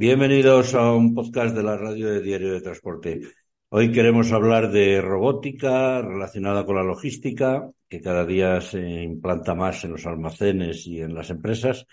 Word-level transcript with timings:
Bienvenidos 0.00 0.74
a 0.74 0.92
un 0.94 1.12
podcast 1.12 1.56
de 1.56 1.62
la 1.64 1.76
radio 1.76 2.08
de 2.08 2.22
Diario 2.22 2.52
de 2.52 2.60
Transporte. 2.60 3.20
Hoy 3.68 3.90
queremos 3.90 4.30
hablar 4.30 4.70
de 4.70 5.00
robótica 5.00 6.00
relacionada 6.00 6.64
con 6.64 6.76
la 6.76 6.84
logística, 6.84 7.68
que 7.88 8.00
cada 8.00 8.24
día 8.24 8.60
se 8.60 8.78
implanta 8.78 9.56
más 9.56 9.82
en 9.82 9.90
los 9.90 10.06
almacenes 10.06 10.86
y 10.86 11.00
en 11.00 11.14
las 11.14 11.30
empresas, 11.30 11.84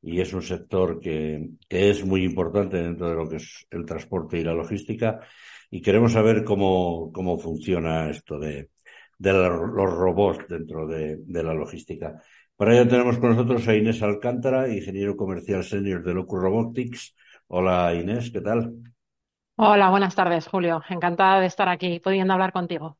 y 0.00 0.20
es 0.20 0.32
un 0.34 0.42
sector 0.42 1.00
que, 1.00 1.48
es 1.68 2.04
muy 2.04 2.22
importante 2.22 2.76
dentro 2.76 3.08
de 3.08 3.16
lo 3.16 3.28
que 3.28 3.38
es 3.38 3.66
el 3.72 3.84
transporte 3.84 4.38
y 4.38 4.44
la 4.44 4.54
logística. 4.54 5.18
Y 5.68 5.82
queremos 5.82 6.12
saber 6.12 6.44
cómo, 6.44 7.10
cómo 7.12 7.40
funciona 7.40 8.08
esto 8.08 8.38
de, 8.38 8.70
de 9.18 9.32
los 9.32 9.92
robots 9.92 10.46
dentro 10.48 10.86
de, 10.86 11.16
de 11.26 11.42
la 11.42 11.54
logística. 11.54 12.22
Para 12.54 12.74
ello 12.74 12.86
tenemos 12.86 13.18
con 13.18 13.30
nosotros 13.30 13.66
a 13.66 13.74
Inés 13.74 14.00
Alcántara, 14.00 14.72
ingeniero 14.72 15.16
comercial 15.16 15.64
senior 15.64 16.04
de 16.04 16.14
Locus 16.14 16.40
Robotics. 16.40 17.16
Hola 17.48 17.92
Inés, 17.94 18.30
¿qué 18.30 18.40
tal? 18.40 18.82
Hola, 19.56 19.90
buenas 19.90 20.14
tardes, 20.16 20.46
Julio. 20.48 20.82
Encantada 20.88 21.38
de 21.40 21.46
estar 21.46 21.68
aquí 21.68 22.00
pudiendo 22.00 22.32
hablar 22.32 22.52
contigo. 22.52 22.98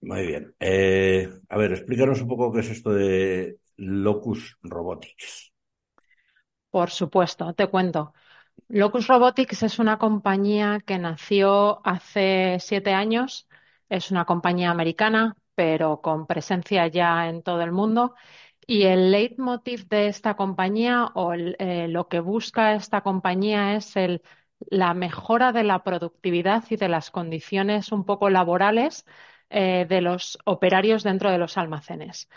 Muy 0.00 0.26
bien. 0.26 0.54
Eh, 0.60 1.28
a 1.48 1.56
ver, 1.56 1.72
explícanos 1.72 2.20
un 2.22 2.28
poco 2.28 2.52
qué 2.52 2.60
es 2.60 2.70
esto 2.70 2.92
de 2.92 3.58
Locus 3.76 4.56
Robotics. 4.62 5.52
Por 6.70 6.90
supuesto, 6.90 7.54
te 7.54 7.66
cuento. 7.68 8.12
Locus 8.68 9.08
Robotics 9.08 9.62
es 9.64 9.78
una 9.78 9.98
compañía 9.98 10.80
que 10.86 10.98
nació 10.98 11.86
hace 11.86 12.58
siete 12.60 12.92
años. 12.94 13.48
Es 13.88 14.10
una 14.10 14.24
compañía 14.26 14.70
americana, 14.70 15.36
pero 15.54 16.00
con 16.02 16.26
presencia 16.26 16.86
ya 16.88 17.28
en 17.28 17.42
todo 17.42 17.62
el 17.62 17.72
mundo 17.72 18.14
y 18.68 18.84
el 18.84 19.12
leitmotiv 19.12 19.88
de 19.88 20.08
esta 20.08 20.36
compañía 20.36 21.06
o 21.14 21.32
eh, 21.34 21.88
lo 21.88 22.08
que 22.08 22.20
busca 22.20 22.74
esta 22.74 23.02
compañía 23.02 23.76
es 23.76 23.96
el, 23.96 24.22
la 24.60 24.94
mejora 24.94 25.52
de 25.52 25.64
la 25.64 25.82
productividad 25.84 26.64
y 26.70 26.76
de 26.76 26.88
las 26.88 27.10
condiciones 27.10 27.92
un 27.92 28.04
poco 28.04 28.30
laborales 28.30 29.06
eh, 29.50 29.86
de 29.88 30.02
los 30.02 30.38
operarios 30.44 31.02
dentro 31.02 31.30
de 31.30 31.38
los 31.38 31.56
almacenes. 31.58 32.28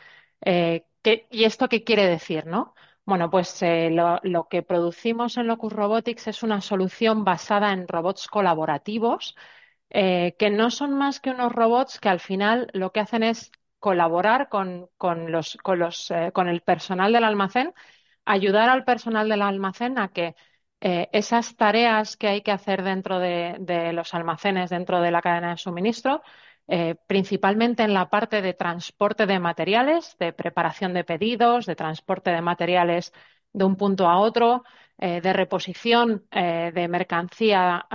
Eh, 0.42 0.86
¿Y 1.32 1.44
esto 1.46 1.70
qué 1.70 1.84
quiere 1.84 2.08
decir, 2.08 2.46
no? 2.48 2.76
Bueno, 3.06 3.30
pues 3.30 3.62
lo, 3.62 4.20
lo, 4.24 4.48
que 4.48 4.64
producimos 4.64 5.38
en 5.38 5.48
Locus 5.48 5.74
Robotics 5.74 6.28
es 6.28 6.44
una 6.44 6.62
solución 6.62 7.24
basada 7.26 7.74
en 7.74 7.88
robots 7.88 8.28
colaborativos, 8.28 9.36
que 9.90 10.50
no 10.52 10.72
son 10.72 10.94
más 10.98 11.20
que 11.20 11.32
unos 11.32 11.52
robots 11.52 12.00
que 12.00 12.10
al 12.10 12.20
final 12.20 12.70
lo 12.74 12.92
que 12.92 13.02
hacen 13.02 13.24
es 13.24 13.52
colaborar 13.82 14.50
con, 14.50 14.90
los, 15.28 15.58
con, 15.64 15.80
los, 15.80 16.12
eh, 16.12 16.32
con 16.34 16.48
el 16.50 16.62
personal 16.62 17.14
del 17.14 17.26
almacén, 17.26 17.74
ayudar 18.26 18.70
al 18.70 18.86
personal 18.86 19.30
del 19.30 19.42
almacén 19.42 20.00
a 20.00 20.10
que 20.10 20.36
eh, 20.82 21.10
esas 21.14 21.56
tareas 21.58 22.18
que 22.18 22.28
hay 22.28 22.42
que 22.44 22.52
hacer 22.52 22.84
dentro 22.84 23.20
de, 23.20 23.92
los 23.94 24.14
almacenes, 24.14 24.70
dentro 24.70 25.02
de 25.02 25.12
la 25.12 25.22
cadena 25.22 25.52
de 25.52 25.58
suministro, 25.58 26.22
eh, 26.68 26.96
principalmente 27.08 27.84
en 27.84 27.94
la 27.94 28.10
parte 28.10 28.42
de 28.42 28.54
transporte 28.54 29.26
de 29.26 29.40
materiales, 29.40 30.16
de 30.20 30.34
preparación 30.34 30.94
de 30.94 31.04
pedidos, 31.04 31.66
de 31.66 31.76
transporte 31.76 32.32
de 32.32 32.42
materiales 32.42 33.14
de 33.54 33.66
un 33.66 33.76
punto 33.78 34.08
a 34.08 34.18
otro, 34.20 34.64
de 34.98 35.34
reposición 35.34 36.28
de 36.32 36.88
mercancía 36.88 37.88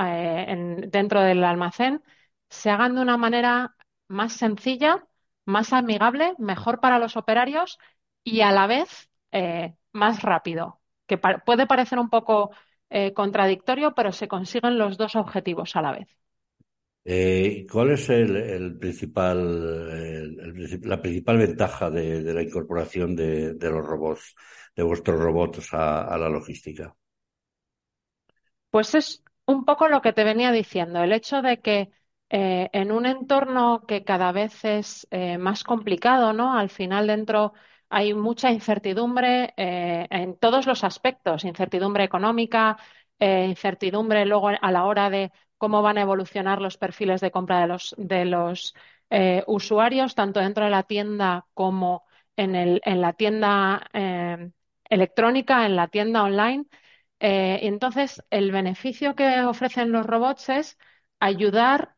dentro 0.89 1.20
del 1.23 1.45
almacén, 1.45 2.03
se 2.51 2.70
hagan 2.70 2.97
de 2.97 3.01
una 3.03 3.17
manera 3.17 3.77
más 4.08 4.33
sencilla 4.33 5.07
más 5.46 5.73
amigable, 5.73 6.34
mejor 6.39 6.80
para 6.80 6.98
los 6.98 7.17
operarios 7.17 7.79
y 8.23 8.42
a 8.42 8.52
la 8.52 8.67
vez 8.67 9.08
eh, 9.33 9.74
más 9.92 10.23
rápido, 10.23 10.80
que 11.07 11.18
puede 11.18 11.67
parecer 11.67 11.98
un 11.98 12.11
poco 12.11 12.51
eh, 12.90 13.14
contradictorio, 13.14 13.95
pero 13.95 14.12
se 14.12 14.29
consiguen 14.29 14.79
los 14.79 14.98
dos 14.98 15.17
objetivos 15.17 15.74
a 15.77 15.83
la 15.83 15.92
vez. 15.92 16.08
Eh, 17.05 17.64
¿Cuál 17.70 17.92
es 17.92 18.11
el, 18.11 18.77
principal, 18.79 20.36
la 20.83 21.01
principal 21.01 21.39
ventaja 21.39 21.89
de, 21.89 22.35
la 22.35 22.42
incorporación 22.42 23.14
de, 23.14 23.55
los 23.61 23.86
robots, 23.86 24.35
de 24.74 24.83
vuestros 24.83 25.18
robots 25.18 25.73
a 25.73 26.18
la 26.18 26.29
logística? 26.29 26.95
Pues 28.70 28.95
es 28.95 29.23
un 29.46 29.64
poco 29.64 29.89
lo 29.89 30.02
que 30.02 30.12
te 30.12 30.24
venía 30.24 30.52
diciendo, 30.52 31.02
el 31.02 31.12
hecho 31.12 31.40
de 31.40 31.61
que 31.61 31.90
eh, 32.29 32.69
en 32.73 32.91
un 32.91 33.07
entorno 33.07 33.85
que 33.87 34.05
cada 34.05 34.33
vez 34.33 34.64
es 34.64 35.07
eh, 35.11 35.39
más 35.39 35.63
complicado, 35.64 36.33
¿no? 36.33 36.59
Al 36.59 36.70
final 36.70 37.07
dentro 37.07 37.53
hay 37.89 38.14
mucha 38.14 38.51
incertidumbre 38.51 39.55
eh, 39.57 40.07
en 40.11 40.36
todos 40.36 40.67
los 40.67 40.83
aspectos, 40.85 41.45
incertidumbre 41.45 42.05
económica, 42.05 42.79
incertidumbre 43.19 44.27
luego 44.27 44.48
a 44.48 44.70
la 44.73 44.85
hora 44.85 45.09
de 45.09 45.33
cómo 45.57 45.81
van 45.83 45.97
a 45.98 46.03
evolucionar 46.03 46.61
los 46.61 46.77
perfiles 46.77 47.20
de 47.23 47.31
compra 47.31 47.61
de 47.61 47.67
los, 47.67 47.95
de 47.97 48.25
los 48.27 48.75
usuarios, 49.47 50.15
tanto 50.15 50.41
dentro 50.41 50.65
de 50.65 50.70
la 50.70 50.83
tienda 50.83 51.47
como 51.55 52.05
en, 52.36 52.55
en 52.57 53.01
la 53.01 53.15
tienda 53.15 53.89
electrónica, 54.91 55.65
en 55.65 55.77
la 55.77 55.89
tienda 55.89 56.25
online. 56.25 56.67
entonces, 57.20 58.23
el 58.31 58.53
beneficio 58.53 59.15
que 59.15 59.41
ofrecen 59.45 59.92
los 59.92 60.05
robots 60.07 60.48
es 60.51 60.79
ayudar 61.20 61.95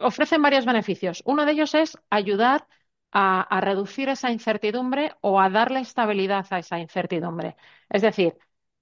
ofrecen 0.00 0.42
varios 0.42 0.66
beneficios. 0.66 1.22
Uno 1.26 1.44
de 1.44 1.52
ellos 1.52 1.74
es 1.74 1.98
ayudar 2.10 2.66
a, 3.12 3.60
reducir 3.60 4.08
esa 4.08 4.30
incertidumbre 4.30 5.14
o 5.20 5.40
a 5.40 5.48
darle 5.50 5.80
estabilidad 5.80 6.46
a 6.50 6.58
esa 6.58 6.78
incertidumbre. 6.78 7.56
Es 7.88 8.02
decir, 8.02 8.36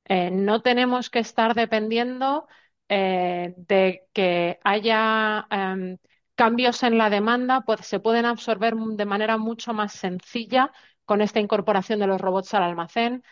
eh, 0.06 0.31
no 0.31 0.62
tenemos 0.62 1.10
que 1.10 1.21
estar 1.21 1.54
dependiendo 1.54 2.49
eh, 2.88 3.54
de 3.56 4.06
que 4.12 4.59
haya 4.65 5.47
em, 5.50 5.99
cambios 6.34 6.83
en 6.83 6.99
la 6.99 7.10
demanda, 7.10 7.62
pues 7.62 7.87
se 7.87 8.00
pueden 8.00 8.27
absorber 8.27 8.75
de 8.75 9.04
manera 9.06 9.38
mucho 9.38 9.72
más 9.72 9.93
sencilla 9.93 10.72
con 11.04 11.21
esta 11.21 11.41
incorporación 11.41 12.00
de 12.00 12.06
los 12.06 12.21
robots 12.21 12.54
al 12.54 12.65
almacén. 12.65 13.22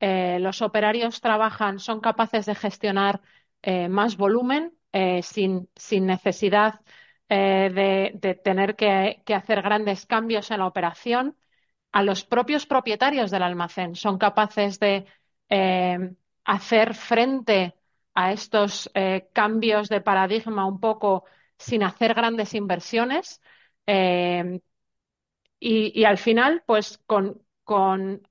Eh, 0.00 0.38
los 0.40 0.62
operarios 0.62 1.20
trabajan, 1.20 1.78
son 1.78 2.00
capaces 2.00 2.46
de 2.46 2.54
gestionar 2.54 3.20
más 3.90 4.16
volumen 4.16 4.72
sin, 5.22 5.68
sin 5.76 6.06
necesidad 6.06 6.80
eh, 7.34 8.12
de, 8.20 8.34
tener 8.34 8.76
que, 8.76 9.22
hacer 9.34 9.62
grandes 9.62 10.04
cambios 10.04 10.50
en 10.50 10.58
la 10.58 10.66
operación, 10.66 11.34
a 11.92 12.02
los 12.02 12.24
propios 12.24 12.66
propietarios 12.66 13.30
del 13.30 13.42
almacén 13.42 13.94
son 13.96 14.18
capaces 14.18 14.78
de 14.80 15.06
eh, 15.48 16.14
hacer 16.44 16.94
frente 16.94 17.74
a 18.14 18.32
estos 18.32 18.90
eh, 18.94 19.30
cambios 19.32 19.88
de 19.88 20.02
paradigma 20.02 20.66
un 20.66 20.78
poco 20.80 21.24
sin 21.58 21.82
hacer 21.84 22.14
grandes 22.14 22.52
inversiones. 22.54 23.40
Y, 25.58 26.04
al 26.04 26.18
final, 26.18 26.62
pues 26.66 26.98
con, 27.06 27.42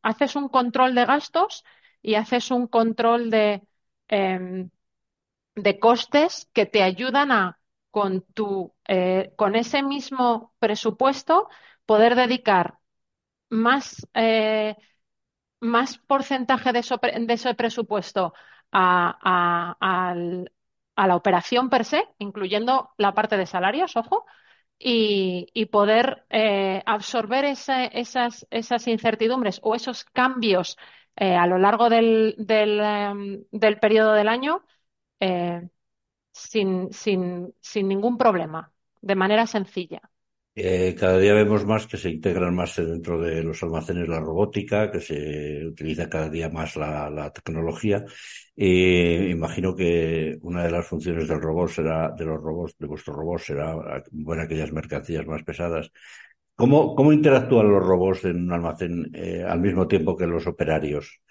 haces 0.03 0.35
un 0.35 0.49
control 0.49 0.93
de 0.95 1.05
gastos 1.05 1.63
y 2.03 2.15
haces 2.15 2.51
un 2.51 2.67
control 2.67 3.31
de, 3.31 3.63
de 5.55 5.79
costes 5.79 6.49
que 6.53 6.65
te 6.67 6.83
ayudan 6.83 7.31
a 7.31 7.60
con, 7.91 8.23
tu, 8.33 8.73
eh, 8.87 9.33
con 9.37 9.55
ese 9.55 9.83
mismo 9.83 10.53
presupuesto 10.59 11.49
poder 11.85 12.15
dedicar 12.15 12.79
más, 13.49 14.07
eh, 14.13 14.77
más 15.59 15.97
porcentaje 15.99 16.73
de, 16.73 16.79
ese 17.29 17.53
presupuesto 17.55 18.33
a, 18.71 20.15
la 20.97 21.15
operación 21.15 21.69
per 21.69 21.85
se, 21.85 22.07
incluyendo 22.19 22.91
la 22.97 23.13
parte 23.13 23.37
de 23.37 23.45
salarios, 23.45 23.95
ojo, 23.97 24.25
y, 24.79 25.65
poder 25.71 26.25
eh, 26.29 26.81
absorber 26.85 27.45
esas, 27.45 28.47
esas, 28.51 28.87
incertidumbres 28.87 29.59
o 29.63 29.75
esos 29.75 30.05
cambios 30.05 30.77
a 31.15 31.45
lo 31.47 31.57
largo 31.57 31.89
del, 31.89 32.35
del, 32.37 32.79
em, 32.79 33.43
del 33.51 33.79
periodo 33.79 34.13
del 34.13 34.29
año 34.29 34.63
sin, 36.31 36.91
sin, 36.91 37.53
sin 37.59 37.87
ningún 37.87 38.17
problema, 38.17 38.71
de 39.01 39.15
manera 39.15 39.47
sencilla. 39.47 40.01
Eh, 40.53 40.95
cada 40.99 41.17
día 41.17 41.33
vemos 41.33 41.65
más 41.65 41.87
que 41.87 41.95
se 41.95 42.09
integran 42.09 42.53
más 42.53 42.75
dentro 42.75 43.21
de 43.21 43.41
los 43.41 43.63
almacenes 43.63 44.09
la 44.09 44.19
robótica, 44.19 44.91
que 44.91 44.99
se 44.99 45.65
utiliza 45.65 46.09
cada 46.09 46.29
día 46.29 46.49
más 46.49 46.75
la, 46.75 47.31
tecnología. 47.33 48.03
Y 48.55 49.29
imagino 49.31 49.73
que 49.75 50.37
una 50.41 50.63
de 50.63 50.71
las 50.71 50.85
funciones 50.85 51.27
del 51.29 51.41
robot 51.41 51.69
será, 51.69 52.11
de 52.11 52.25
los 52.25 52.41
robots, 52.41 52.75
de 52.77 52.87
vuestro 52.87 53.13
robot 53.13 53.39
será 53.39 53.75
bueno, 54.11 54.43
aquellas 54.43 54.73
mercancías 54.73 55.25
más 55.25 55.43
pesadas. 55.43 55.89
¿Cómo, 56.55 56.95
cómo 56.95 57.13
interactúan 57.13 57.71
los 57.71 57.83
robots 57.83 58.25
en 58.25 58.43
un 58.43 58.53
almacén 58.53 59.09
eh, 59.13 59.43
al 59.47 59.61
mismo 59.61 59.87
tiempo 59.87 60.17
que 60.17 60.27
los 60.27 60.45
operarios? 60.47 61.21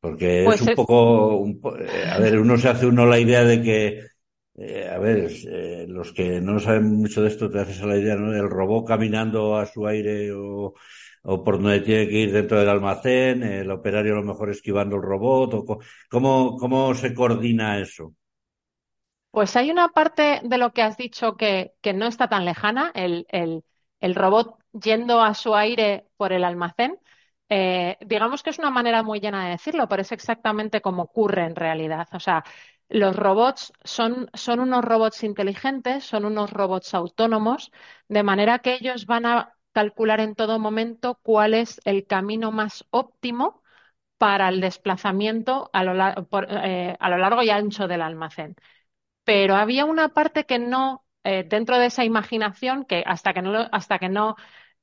Porque 0.00 0.40
es 0.40 0.44
pues 0.44 0.62
un 0.62 0.74
poco, 0.74 1.46
eh, 1.78 2.08
a 2.10 2.18
ver, 2.18 2.38
uno 2.38 2.56
se 2.56 2.68
hace 2.68 2.86
uno 2.86 3.06
la 3.06 3.18
idea 3.18 3.44
de 3.44 3.62
que 3.62 4.00
eh, 4.58 4.88
a 4.88 4.98
ver, 4.98 5.30
eh, 5.48 5.86
los 5.86 6.12
que 6.12 6.40
no 6.40 6.58
saben 6.58 6.84
mucho 6.84 7.22
de 7.22 7.28
esto 7.28 7.50
te 7.50 7.60
haces 7.60 7.82
a 7.82 7.86
la 7.86 7.98
idea, 7.98 8.16
¿no? 8.16 8.32
El 8.34 8.48
robot 8.48 8.86
caminando 8.86 9.56
a 9.56 9.66
su 9.66 9.86
aire 9.86 10.32
o, 10.32 10.74
o 11.22 11.44
por 11.44 11.60
donde 11.60 11.80
tiene 11.80 12.08
que 12.08 12.20
ir 12.20 12.32
dentro 12.32 12.58
del 12.58 12.68
almacén, 12.68 13.42
el 13.42 13.70
operario 13.70 14.14
a 14.14 14.16
lo 14.16 14.22
mejor 14.22 14.48
esquivando 14.48 14.96
el 14.96 15.02
robot, 15.02 15.54
o 15.54 15.78
cómo, 16.08 16.56
cómo 16.56 16.94
se 16.94 17.12
coordina 17.12 17.78
eso. 17.78 18.14
Pues 19.30 19.54
hay 19.56 19.70
una 19.70 19.88
parte 19.88 20.40
de 20.42 20.56
lo 20.56 20.72
que 20.72 20.80
has 20.80 20.96
dicho 20.96 21.36
que, 21.36 21.74
que 21.82 21.92
no 21.92 22.06
está 22.06 22.28
tan 22.28 22.46
lejana, 22.46 22.92
el, 22.94 23.26
el, 23.28 23.64
el, 24.00 24.14
robot 24.14 24.56
yendo 24.72 25.20
a 25.20 25.34
su 25.34 25.54
aire 25.54 26.06
por 26.16 26.32
el 26.32 26.44
almacén. 26.44 26.98
Eh, 27.48 27.96
digamos 28.00 28.42
que 28.42 28.50
es 28.50 28.58
una 28.58 28.70
manera 28.70 29.02
muy 29.02 29.20
llena 29.20 29.44
de 29.44 29.50
decirlo, 29.52 29.88
pero 29.88 30.02
es 30.02 30.12
exactamente 30.12 30.80
como 30.80 31.02
ocurre 31.04 31.44
en 31.44 31.54
realidad. 31.56 32.08
O 32.12 32.20
sea, 32.20 32.44
los 32.88 33.14
robots 33.16 33.72
son, 33.84 34.28
son 34.34 34.60
unos 34.60 34.84
robots 34.84 35.22
inteligentes, 35.24 36.04
son 36.04 36.24
unos 36.24 36.50
robots 36.52 36.94
autónomos, 36.94 37.70
de 38.08 38.22
manera 38.24 38.58
que 38.60 38.74
ellos 38.74 39.06
van 39.06 39.26
a 39.26 39.52
calcular 39.72 40.20
en 40.20 40.34
todo 40.34 40.58
momento 40.58 41.20
cuál 41.22 41.54
es 41.54 41.80
el 41.84 42.06
camino 42.06 42.50
más 42.52 42.84
óptimo 42.90 43.62
para 44.18 44.48
el 44.50 44.60
desplazamiento 44.60 45.70
a 45.72 45.84
lo, 45.84 45.94
eh, 46.48 46.96
a 47.00 47.10
lo 47.10 47.18
largo 47.18 47.42
y 47.42 47.50
ancho 47.50 47.88
del 47.88 48.02
almacén 48.02 48.56
pero 49.24 49.56
había 49.56 49.84
una 49.84 50.08
parte 50.10 50.44
que 50.46 50.58
no, 50.58 51.04
eh, 51.24 51.44
dentro 51.48 51.78
de 51.78 51.86
esa 51.86 52.04
imaginación, 52.04 52.84
que 52.84 53.02
hasta 53.06 53.34
que 53.34 53.42
no, 53.42 53.68
hasta 53.72 53.98
que 53.98 54.08
no 54.08 54.36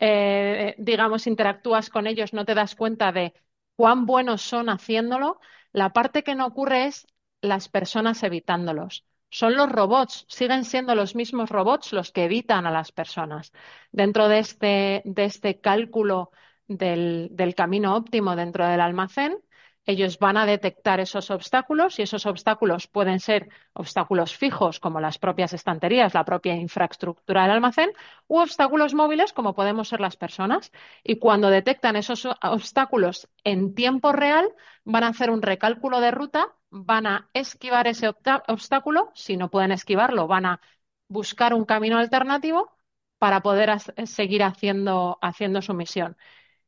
eh, 0.06 0.76
digamos, 0.78 1.28
interactúas 1.28 1.90
con 1.90 2.08
ellos, 2.08 2.34
no 2.34 2.44
te 2.46 2.56
das 2.56 2.76
cuenta 2.76 3.12
de 3.14 3.34
cuán 3.76 4.06
buenos 4.06 4.42
son 4.42 4.70
haciéndolo, 4.70 5.40
la 5.72 5.92
parte 5.94 6.24
que 6.24 6.36
no 6.36 6.46
ocurre 6.48 6.86
es 6.88 7.08
las 7.42 7.70
personas 7.70 8.22
evitándolos. 8.24 9.06
Son 9.30 9.56
los 9.56 9.72
robots, 9.72 10.26
siguen 10.28 10.66
siendo 10.66 10.94
los 10.96 11.16
mismos 11.16 11.50
robots 11.50 11.94
los 11.94 12.12
que 12.12 12.26
evitan 12.26 12.66
a 12.68 12.72
las 12.72 12.92
personas. 12.92 13.52
Dentro 13.92 14.28
de 14.28 14.40
este, 14.40 15.02
de 15.06 15.24
este 15.26 15.60
cálculo 15.62 16.32
del, 16.68 17.30
del 17.32 17.56
camino 17.56 17.96
óptimo 17.96 18.36
dentro 18.36 18.68
del 18.68 18.82
almacén, 18.82 19.38
ellos 19.86 20.18
van 20.20 20.38
a 20.38 20.46
detectar 20.46 21.00
esos 21.00 21.30
obstáculos 21.32 22.00
y 22.00 22.04
esos 22.04 22.26
obstáculos 22.26 22.88
pueden 22.88 23.20
ser 23.20 23.50
obstáculos 23.74 24.36
fijos 24.36 24.80
como 24.80 25.00
las 25.02 25.18
propias 25.20 25.54
estanterías, 25.54 26.14
la 26.14 26.24
propia 26.26 26.56
infraestructura 26.56 27.44
del 27.44 27.52
almacén, 27.52 27.92
u 28.28 28.40
obstáculos 28.40 28.94
móviles 28.94 29.34
como 29.34 29.54
podemos 29.56 29.90
ser 29.90 30.00
las 30.00 30.16
personas. 30.18 30.72
Y 31.04 31.18
cuando 31.20 31.50
detectan 31.50 31.96
esos 31.96 32.28
obstáculos 32.42 33.30
en 33.44 33.76
tiempo 33.76 34.12
real, 34.14 34.54
van 34.86 35.04
a 35.04 35.10
hacer 35.10 35.30
un 35.30 35.42
recálculo 35.42 36.00
de 36.00 36.12
ruta, 36.12 36.54
van 36.70 37.06
a 37.08 37.30
esquivar 37.34 37.88
ese 37.88 38.08
obstáculo, 38.48 39.12
si 39.16 39.38
no 39.38 39.50
pueden 39.50 39.72
esquivarlo, 39.72 40.28
van 40.28 40.46
a 40.46 40.62
buscar 41.08 41.54
un 41.54 41.66
camino 41.66 41.98
alternativo 41.98 42.76
para 43.18 43.42
poder 43.42 43.80
seguir 44.06 44.44
haciendo, 44.44 45.18
haciendo 45.22 45.62
su 45.62 45.74
misión. 45.74 46.18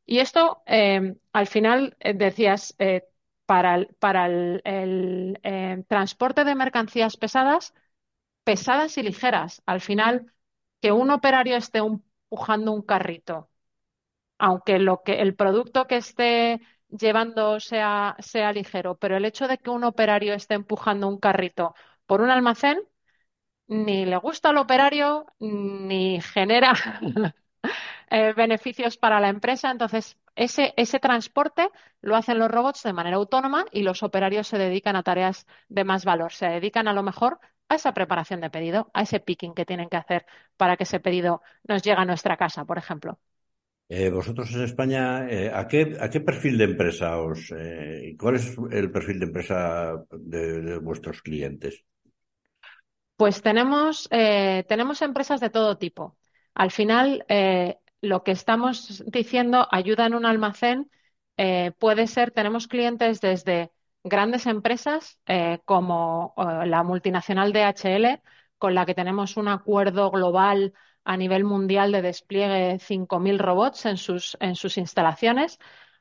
Y 0.06 0.19
esto, 0.19 0.62
eh, 0.68 1.16
al 1.34 1.48
final, 1.48 1.98
eh, 2.00 2.13
decías, 2.13 2.75
eh, 2.80 3.04
para 3.46 3.75
el, 3.75 3.88
para 4.00 4.28
el, 4.28 5.86
transporte 5.88 6.44
de 6.44 6.56
mercancías 6.56 7.18
pesadas, 7.18 7.74
pesadas 8.44 8.98
y 8.98 9.04
ligeras. 9.04 9.63
Al 9.66 9.81
final, 9.81 10.34
que 10.81 10.92
un 10.92 11.12
operario 11.12 11.57
esté 11.57 11.80
empujando 11.80 12.72
un 12.74 12.81
carrito, 12.84 13.50
aunque 14.40 14.80
lo 14.80 15.04
que 15.04 15.22
el 15.22 15.36
producto 15.36 15.88
que 15.88 15.98
esté 15.98 16.62
llevando 16.90 17.60
sea, 17.60 18.16
sea 18.19 18.54
ligero, 18.54 18.98
pero 18.98 19.18
el 19.18 19.25
hecho 19.25 19.48
de 19.48 19.58
que 19.60 19.69
un 19.72 19.84
operario 19.84 20.34
esté 20.34 20.56
empujando 20.56 21.08
un 21.08 21.19
carrito 21.19 21.75
por 22.06 22.22
un 22.22 22.30
almacén, 22.31 22.80
ni 23.68 24.06
le 24.06 24.18
gusta 24.18 24.50
al 24.50 24.58
operario, 24.58 25.28
ni 25.40 26.22
genera 26.22 26.74
Eh, 28.12 28.34
beneficios 28.34 28.98
para 28.98 29.19
la 29.19 29.30
empresa. 29.30 29.72
Entonces, 29.72 30.18
ese, 30.36 30.74
ese 30.78 31.00
transporte 31.00 31.69
lo 32.02 32.16
hacen 32.16 32.38
los 32.38 32.52
robots 32.52 32.84
de 32.84 32.94
manera 32.94 33.18
autónoma 33.18 33.66
y 33.72 33.81
los 33.81 34.04
operarios 34.04 34.48
se 34.48 34.57
dedican 34.57 34.96
a 34.96 35.04
tareas 35.04 35.48
de 35.69 35.84
más 35.84 36.06
valor. 36.06 36.31
Se 36.31 36.46
dedican 36.48 36.88
a 36.88 36.94
lo 36.94 37.04
mejor 37.04 37.40
a 37.68 37.75
esa 37.75 37.94
preparación 37.94 38.42
de 38.42 38.52
pedido, 38.52 38.92
a 38.94 39.02
ese 39.02 39.19
picking 39.19 39.56
que 39.56 39.66
tienen 39.66 39.90
que 39.90 39.98
hacer 39.98 40.25
para 40.56 40.78
que 40.78 40.84
ese 40.84 41.00
pedido 41.00 41.42
nos 41.68 41.81
llegue 41.81 42.00
a 42.00 42.06
nuestra 42.06 42.38
casa, 42.38 42.63
por 42.66 42.78
ejemplo. 42.78 43.18
Eh, 43.90 44.10
vosotros 44.10 44.54
en 44.54 44.63
España, 44.63 45.28
eh, 45.30 45.51
¿a, 45.54 45.68
qué, 45.68 45.96
¿a 46.00 46.10
qué 46.10 46.19
perfil 46.19 46.58
de 46.58 46.63
empresa 46.63 47.18
os, 47.18 47.54
cuál 48.18 48.36
es 48.36 48.56
el 48.72 48.92
perfil 48.92 49.19
de 49.19 49.25
empresa 49.25 49.94
de, 50.12 50.78
vuestros 50.80 51.22
clientes? 51.22 51.84
Pues 53.16 53.42
tenemos, 53.42 54.10
tenemos 54.10 55.01
empresas 55.01 55.40
de 55.40 55.50
todo 55.50 55.78
tipo. 55.78 56.18
Al 56.54 56.72
final, 56.72 57.24
lo 58.06 58.24
que 58.24 58.31
estamos 58.31 59.04
diciendo, 59.07 59.68
ayuda 59.72 60.06
en 60.06 60.16
un 60.16 60.25
almacén, 60.25 60.90
eh, 61.38 61.72
puede 61.80 62.07
ser, 62.07 62.31
tenemos 62.31 62.68
clientes 62.68 63.22
desde 63.22 63.72
grandes 64.04 64.46
empresas 64.46 65.19
eh, 65.25 65.60
como 65.66 66.34
eh, 66.38 66.66
la 66.68 66.84
multinacional 66.84 67.52
DHL, 67.54 68.22
con 68.57 68.75
la 68.75 68.86
que 68.86 68.96
tenemos 68.96 69.38
un 69.38 69.48
acuerdo 69.50 70.12
global 70.12 70.74
a 71.04 71.18
nivel 71.18 71.44
mundial 71.44 71.92
de 71.92 72.02
despliegue 72.02 72.54
de 72.74 72.80
5.000 72.80 73.40
robots 73.40 73.86
en 73.86 73.98
sus, 73.98 74.38
en 74.40 74.56
sus 74.56 74.78
instalaciones, 74.78 75.60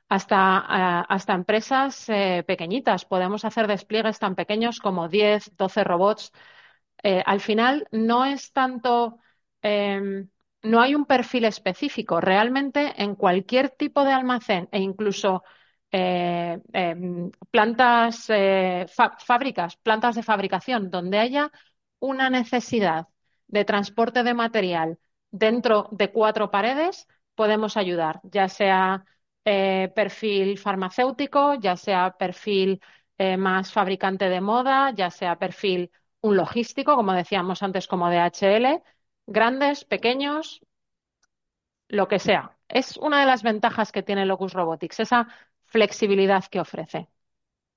hasta, 0.08 1.00
hasta 1.02 1.34
empresas 1.34 2.06
pequeñitas. 2.46 3.04
Podemos 3.04 3.44
hacer 3.44 3.66
despliegues 3.66 4.18
tan 4.18 4.34
pequeños 4.34 4.78
como 4.80 5.08
10, 5.08 5.56
12 5.56 5.84
robots. 5.84 6.32
al 7.02 7.40
final, 7.40 7.86
no 7.92 8.24
es 8.24 8.52
tanto 8.52 9.18
em, 9.62 10.28
no 10.64 10.80
hay 10.82 10.94
un 10.96 11.06
perfil 11.06 11.44
específico. 11.46 12.20
Realmente 12.20 12.94
en 13.02 13.14
cualquier 13.16 13.70
tipo 13.70 14.04
de 14.04 14.12
almacén 14.12 14.68
e 14.72 14.80
incluso 14.80 15.44
eh, 15.92 16.58
em, 16.72 17.30
plantas, 17.50 18.26
eh, 18.30 18.86
fábricas, 19.26 19.76
plantas 19.76 20.16
de 20.16 20.22
fabricación, 20.24 20.90
donde 20.90 21.18
haya 21.18 21.52
una 22.00 22.30
necesidad 22.30 23.08
de 23.46 23.64
transporte 23.64 24.22
de 24.24 24.34
material 24.34 24.98
dentro 25.30 25.88
de 25.92 26.10
cuatro 26.12 26.50
paredes, 26.50 27.06
podemos 27.34 27.76
ayudar, 27.76 28.20
ya 28.24 28.48
sea 28.48 29.04
eh, 29.44 29.92
perfil 29.94 30.58
farmacéutico, 30.58 31.54
ya 31.54 31.76
sea 31.76 32.16
perfil 32.18 32.80
más 33.38 33.72
fabricante 33.72 34.28
de 34.28 34.40
moda, 34.40 34.90
ya 34.94 35.10
sea 35.10 35.38
perfil 35.38 35.90
un 36.20 36.36
logístico, 36.36 36.96
como 36.96 37.12
decíamos 37.12 37.62
antes, 37.62 37.86
como 37.86 38.10
DHL 38.10 38.82
grandes, 39.26 39.84
pequeños, 39.84 40.60
lo 41.88 42.08
que 42.08 42.18
sea. 42.18 42.56
Es 42.68 42.96
una 42.96 43.20
de 43.20 43.26
las 43.26 43.42
ventajas 43.42 43.92
que 43.92 44.02
tiene 44.02 44.26
Locus 44.26 44.52
Robotics, 44.52 45.00
esa 45.00 45.28
flexibilidad 45.66 46.44
que 46.46 46.60
ofrece. 46.60 47.08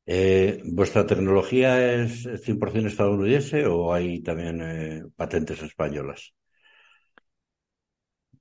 Eh, 0.06 0.62
¿Vuestra 0.66 1.06
tecnología 1.06 1.94
es 1.96 2.28
100% 2.44 2.88
estadounidense 2.90 3.66
o 3.68 3.94
hay 3.94 4.22
también 4.24 4.62
eh, 4.62 5.04
patentes 5.16 5.62
españolas? 5.62 6.34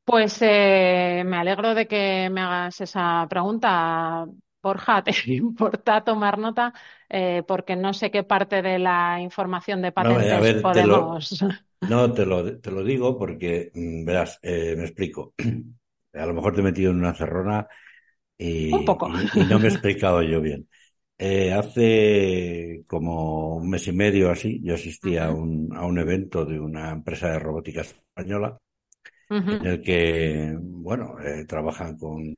Pues 0.05 0.39
eh, 0.41 1.23
me 1.27 1.37
alegro 1.37 1.75
de 1.75 1.89
que 1.89 2.31
me 2.31 2.41
hagas 2.41 2.81
esa 2.81 3.27
pregunta, 3.29 4.25
Borja. 4.63 5.03
Te 5.05 5.13
importa 5.35 6.05
tomar 6.05 6.39
nota 6.39 6.73
porque 7.47 7.77
no 7.77 7.93
sé 7.93 8.11
qué 8.11 8.23
parte 8.25 8.63
de 8.63 8.79
la 8.79 9.21
información 9.21 9.83
de 9.83 9.93
patentes 9.93 10.55
podemos. 10.55 11.41
No, 11.83 12.13
te 12.13 12.27
lo, 12.27 12.59
te 12.59 12.71
lo 12.71 12.83
digo 12.83 13.19
porque, 13.19 13.71
mm, 13.75 14.05
verás, 14.05 14.39
eh, 14.43 14.75
me 14.77 14.85
explico. 14.85 15.35
A 16.13 16.25
lo 16.25 16.35
mejor 16.35 16.55
te 16.55 16.61
he 16.61 16.65
metido 16.65 16.91
en 16.91 16.99
una 16.99 17.15
cerrona 17.15 17.67
y, 18.39 18.71
no 18.71 19.59
me 19.59 19.67
he 19.67 19.71
explicado 19.71 20.23
yo 20.23 20.41
bien. 20.41 20.69
Eh, 21.19 21.53
hace 21.53 22.85
como 22.87 23.57
un 23.57 23.69
mes 23.69 23.87
y 23.89 23.93
medio 23.93 24.31
así, 24.31 24.61
yo 24.63 24.75
asistí 24.75 25.17
a, 25.17 25.31
un, 25.31 25.71
a 25.75 25.85
un 25.87 25.99
evento 25.99 26.45
de 26.45 26.59
una 26.59 26.91
empresa 26.91 27.31
de 27.31 27.39
robótica 27.39 27.83
española 27.83 28.59
en 29.29 29.67
el 29.67 29.83
que, 29.83 30.57
bueno, 30.61 31.19
eh, 31.21 31.45
trabajan 31.47 31.97
con, 31.97 32.35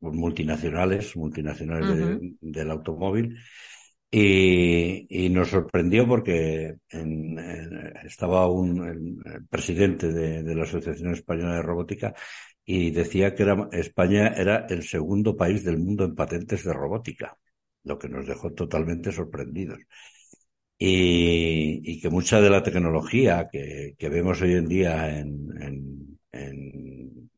multinacionales, 0.00 1.16
multinacionales 1.16 2.18
del 2.40 2.70
automóvil 2.70 3.36
y, 4.14 5.30
nos 5.30 5.48
sorprendió 5.48 6.06
porque 6.06 6.76
estaba 8.04 8.46
un 8.48 9.18
el 9.24 9.46
presidente 9.48 10.12
de, 10.12 10.54
la 10.54 10.64
Asociación 10.64 11.12
Española 11.14 11.56
de 11.56 11.62
Robótica 11.62 12.14
y 12.64 12.90
decía 12.90 13.34
que 13.34 13.44
era, 13.44 13.68
España 13.72 14.28
era 14.28 14.66
el 14.68 14.82
segundo 14.82 15.34
país 15.36 15.64
del 15.64 15.78
mundo 15.78 16.04
en 16.04 16.14
patentes 16.14 16.64
de 16.64 16.72
robótica, 16.74 17.38
lo 17.84 17.98
que 17.98 18.08
nos 18.08 18.26
dejó 18.26 18.52
totalmente 18.52 19.12
sorprendidos. 19.12 19.80
Y, 20.78 22.00
que 22.00 22.10
mucha 22.10 22.40
de 22.40 22.50
la 22.50 22.62
tecnología 22.62 23.48
que, 23.50 23.94
vemos 24.10 24.42
hoy 24.42 24.54
en 24.54 24.68
día 24.68 25.18
en, 25.20 26.18
en, 26.32 27.30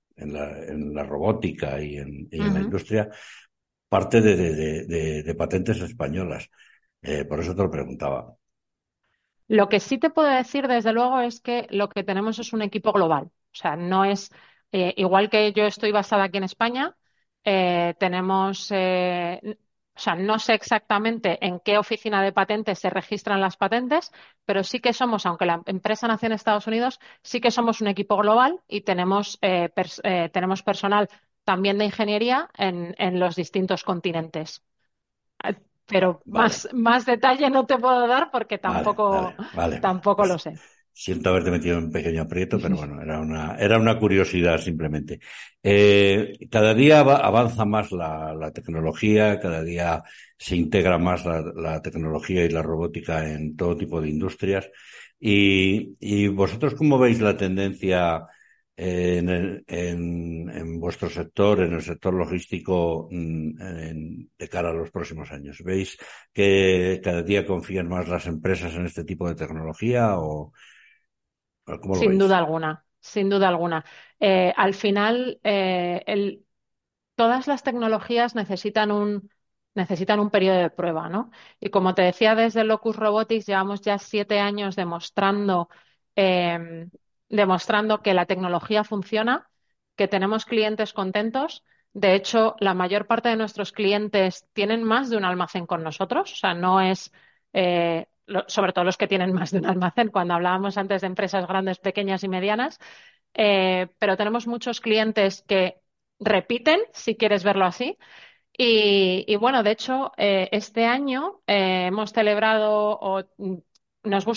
la, 0.95 1.05
robótica 1.05 1.81
y 1.83 1.97
en, 1.99 2.29
la 2.31 2.61
industria 2.61 3.11
parte 3.95 4.21
de, 4.21 5.35
patentes 5.39 5.81
españolas. 5.81 6.51
Eh, 7.01 7.25
por 7.25 7.39
eso 7.39 7.55
te 7.55 7.63
lo 7.63 7.71
preguntaba. 7.71 8.35
Lo 9.47 9.69
que 9.69 9.79
sí 9.79 9.99
te 9.99 10.11
puedo 10.11 10.29
decir, 10.29 10.67
desde 10.67 10.93
luego, 10.93 11.21
es 11.21 11.41
que 11.41 11.69
lo 11.71 11.89
que 11.89 12.03
tenemos 12.03 12.41
es 12.41 12.53
un 12.53 12.63
equipo 12.63 12.93
global. 12.93 13.25
O 13.27 13.57
sea, 13.61 13.77
no 13.77 14.05
es 14.05 14.33
eh, 14.73 14.95
igual 14.97 15.31
que 15.31 15.53
yo 15.53 15.65
estoy 15.67 15.93
basada 15.93 16.25
aquí 16.25 16.39
en 16.39 16.45
España, 16.45 16.97
eh, 17.45 17.95
tenemos, 18.01 18.69
eh, 18.73 19.41
o 19.95 20.01
sea, 20.01 20.17
no 20.17 20.41
sé 20.41 20.55
exactamente 20.55 21.39
en 21.47 21.61
qué 21.61 21.79
oficina 21.79 22.21
de 22.21 22.33
patentes 22.33 22.81
se 22.81 22.91
registran 22.91 23.41
las 23.41 23.57
patentes, 23.57 24.11
pero 24.45 24.65
sí 24.65 24.81
que 24.81 24.93
somos, 24.93 25.25
aunque 25.27 25.47
la 25.47 25.63
empresa 25.67 26.09
nació 26.09 26.27
en 26.27 26.33
Estados 26.33 26.67
Unidos, 26.67 26.99
sí 27.23 27.41
que 27.41 27.53
somos 27.53 27.81
un 27.81 27.87
equipo 27.89 28.17
global 28.17 28.61
y 28.67 28.81
tenemos, 28.81 29.39
tenemos 30.33 30.63
personal 30.65 31.09
también 31.45 31.79
de 31.79 31.87
ingeniería 31.87 32.49
en, 32.57 32.95
en 32.99 33.21
los 33.21 33.37
distintos 33.37 33.85
continentes 33.85 34.63
pero 35.87 36.23
más, 36.27 36.69
más 36.73 37.05
detalle 37.05 37.51
no 37.51 37.67
te 37.67 37.79
puedo 37.79 38.07
dar 38.07 38.31
porque 38.31 38.59
tampoco, 38.59 39.33
tampoco 39.81 40.25
lo 40.27 40.39
sé. 40.39 40.55
Siento 40.97 41.31
haberte 41.31 41.51
metido 41.51 41.79
en 41.79 41.85
un 41.85 41.93
pequeño 41.93 42.23
aprieto, 42.23 42.59
pero 42.61 42.77
bueno, 42.77 43.03
era 43.03 43.21
una, 43.21 43.57
era 43.57 43.79
una 43.79 43.99
curiosidad 43.99 44.59
simplemente. 44.59 45.21
Eh, 45.63 46.39
cada 46.51 46.73
día 46.75 47.01
avanza 47.01 47.65
más 47.65 47.93
la, 47.93 48.51
tecnología, 48.55 49.41
cada 49.41 49.63
día 49.63 50.03
se 50.39 50.57
integra 50.57 50.99
más 50.99 51.25
la, 51.25 51.83
tecnología 51.83 52.45
y 52.45 52.51
la 52.51 52.63
robótica 52.63 53.29
en 53.29 53.57
todo 53.57 53.77
tipo 53.77 54.01
de 54.01 54.09
industrias. 54.09 54.71
Y, 55.21 55.97
y 56.01 56.29
vosotros, 56.29 56.75
¿cómo 56.75 56.99
veis 56.99 57.21
la 57.21 57.37
tendencia 57.37 58.27
en, 58.77 59.65
en, 59.67 60.81
vuestro 60.81 61.09
sector, 61.09 61.61
en 61.61 61.75
el 61.75 61.83
sector 61.83 62.15
logístico, 62.15 63.09
mm, 63.11 64.27
de 64.39 64.49
cara 64.49 64.71
a 64.71 64.75
los 64.75 64.91
próximos 64.91 65.31
años? 65.31 65.63
¿Veis 65.65 65.97
que 66.33 67.01
cada 67.03 67.23
día 67.23 67.47
confían 67.47 67.89
más 67.89 68.09
las 68.09 68.27
empresas 68.27 68.75
en 68.75 68.87
este 68.87 69.05
tipo 69.05 69.29
de 69.29 69.37
tecnología 69.37 70.19
o 70.19 70.53
sin 71.95 72.19
duda 72.19 72.39
alguna, 72.39 72.85
sin 73.01 73.31
duda 73.31 73.49
alguna. 73.49 73.85
Eh, 74.21 74.53
al 74.57 74.75
final, 74.75 75.41
eh, 75.43 76.41
todas 77.15 77.47
las 77.47 77.63
tecnologías 77.63 78.35
necesitan 78.35 78.91
un 78.91 79.31
necesitan 79.75 80.21
un 80.21 80.31
periodo 80.31 80.59
de 80.59 80.71
prueba, 80.71 81.09
¿no? 81.09 81.33
Y 81.59 81.71
como 81.71 81.95
te 81.97 82.03
decía 82.03 82.37
desde 82.37 82.63
Locus 82.63 82.95
Robotics, 82.95 83.47
llevamos 83.47 83.81
ya 83.81 83.99
siete 83.99 84.39
años 84.39 84.77
demostrando 84.77 85.69
eh, 86.15 86.89
demostrando 87.29 88.03
que 88.03 88.15
la 88.15 88.27
tecnología 88.27 88.85
funciona, 88.85 89.49
que 89.97 90.09
tenemos 90.09 90.45
clientes 90.45 90.93
contentos. 90.93 91.65
De 91.93 92.15
hecho, 92.15 92.57
la 92.59 92.75
mayor 92.75 93.07
parte 93.07 93.29
de 93.29 93.37
nuestros 93.37 93.73
clientes 93.73 94.47
tienen 94.53 94.83
más 94.83 95.11
de 95.11 95.17
un 95.17 95.25
almacén 95.25 95.67
con 95.67 95.83
nosotros. 95.83 96.33
O 96.33 96.37
sea, 96.37 96.55
no 96.55 96.81
es, 96.81 97.13
eh, 97.53 98.07
sobre 98.49 98.73
todo 98.73 98.85
los 98.85 98.97
que 98.97 99.07
tienen 99.07 99.33
más 99.33 99.53
de 99.53 99.59
un 99.59 99.67
almacén, 99.67 100.09
cuando 100.09 100.35
hablábamos 100.35 100.77
antes 100.77 101.03
de 101.03 101.07
empresas 101.07 101.47
grandes, 101.47 101.79
pequeñas 101.79 102.25
y 102.25 102.29
medianas. 102.29 102.79
Eh, 103.35 103.89
pero 103.99 104.17
tenemos 104.17 104.47
muchos 104.47 104.81
clientes 104.81 105.45
que 105.47 105.81
repiten, 106.19 106.81
si 106.93 107.17
quieres 107.17 107.45
verlo 107.45 107.65
así. 107.65 107.99
Y, 108.57 109.35
bueno, 109.37 109.65
de 109.65 109.73
hecho, 109.73 110.13
eh, 110.17 110.49
este 110.53 110.87
año 110.87 111.41
hemos 111.47 112.13
celebrado 112.13 113.27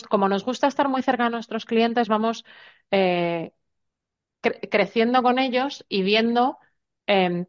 como 0.09 0.29
nos 0.29 0.43
gusta 0.45 0.67
estar 0.67 0.87
muy 0.89 1.01
cerca 1.01 1.25
de 1.25 1.29
nuestros 1.31 1.65
clientes, 1.65 2.07
vamos 2.07 2.45
eh, 2.91 3.51
creciendo 4.71 5.23
con 5.23 5.39
ellos 5.39 5.85
y 5.89 6.01
viendo 6.03 6.57
em, 7.07 7.45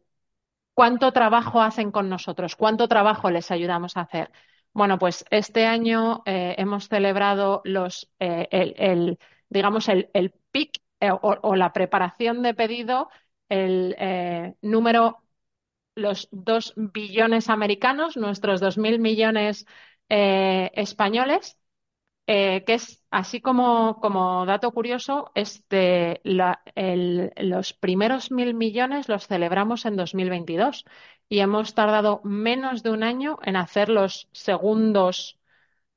cuánto 0.73 1.11
trabajo 1.13 1.61
hacen 1.61 1.91
con 1.91 2.09
nosotros, 2.09 2.55
cuánto 2.55 2.87
trabajo 2.87 3.31
les 3.31 3.51
ayudamos 3.51 3.97
a 3.97 4.01
hacer. 4.01 4.31
Bueno, 4.73 4.99
pues 4.99 5.25
este 5.31 5.65
año 5.65 6.23
eh, 6.25 6.55
hemos 6.57 6.89
celebrado 6.89 7.61
los, 7.65 8.11
eh, 8.19 8.47
el, 8.51 9.19
digamos, 9.49 9.89
el, 9.89 10.09
el 10.13 10.31
PIC 10.51 10.81
o, 11.21 11.55
la 11.55 11.73
preparación 11.73 12.43
de 12.43 12.53
pedido, 12.53 13.09
el 13.49 13.95
número, 14.61 15.23
los 15.95 16.27
dos 16.31 16.73
billones 16.75 17.49
americanos, 17.49 18.17
nuestros 18.17 18.59
dos 18.61 18.77
mil 18.77 18.99
millones 18.99 19.65
españoles, 20.09 21.58
eh, 22.31 22.63
que 22.65 22.75
es 22.75 23.03
así 23.09 23.41
como, 23.41 23.99
como 23.99 24.45
dato 24.45 24.71
curioso, 24.71 25.31
este, 25.33 26.21
los 26.25 27.73
primeros 27.73 28.31
mil 28.31 28.53
millones 28.53 29.09
los 29.09 29.25
celebramos 29.27 29.85
en 29.85 29.95
2022 29.95 30.85
y 31.27 31.39
hemos 31.39 31.73
tardado 31.73 32.21
menos 32.23 32.83
de 32.83 32.91
un 32.91 33.01
año 33.03 33.39
en 33.43 33.55
hacer 33.55 33.89
los 33.89 34.29
segundos 34.31 35.39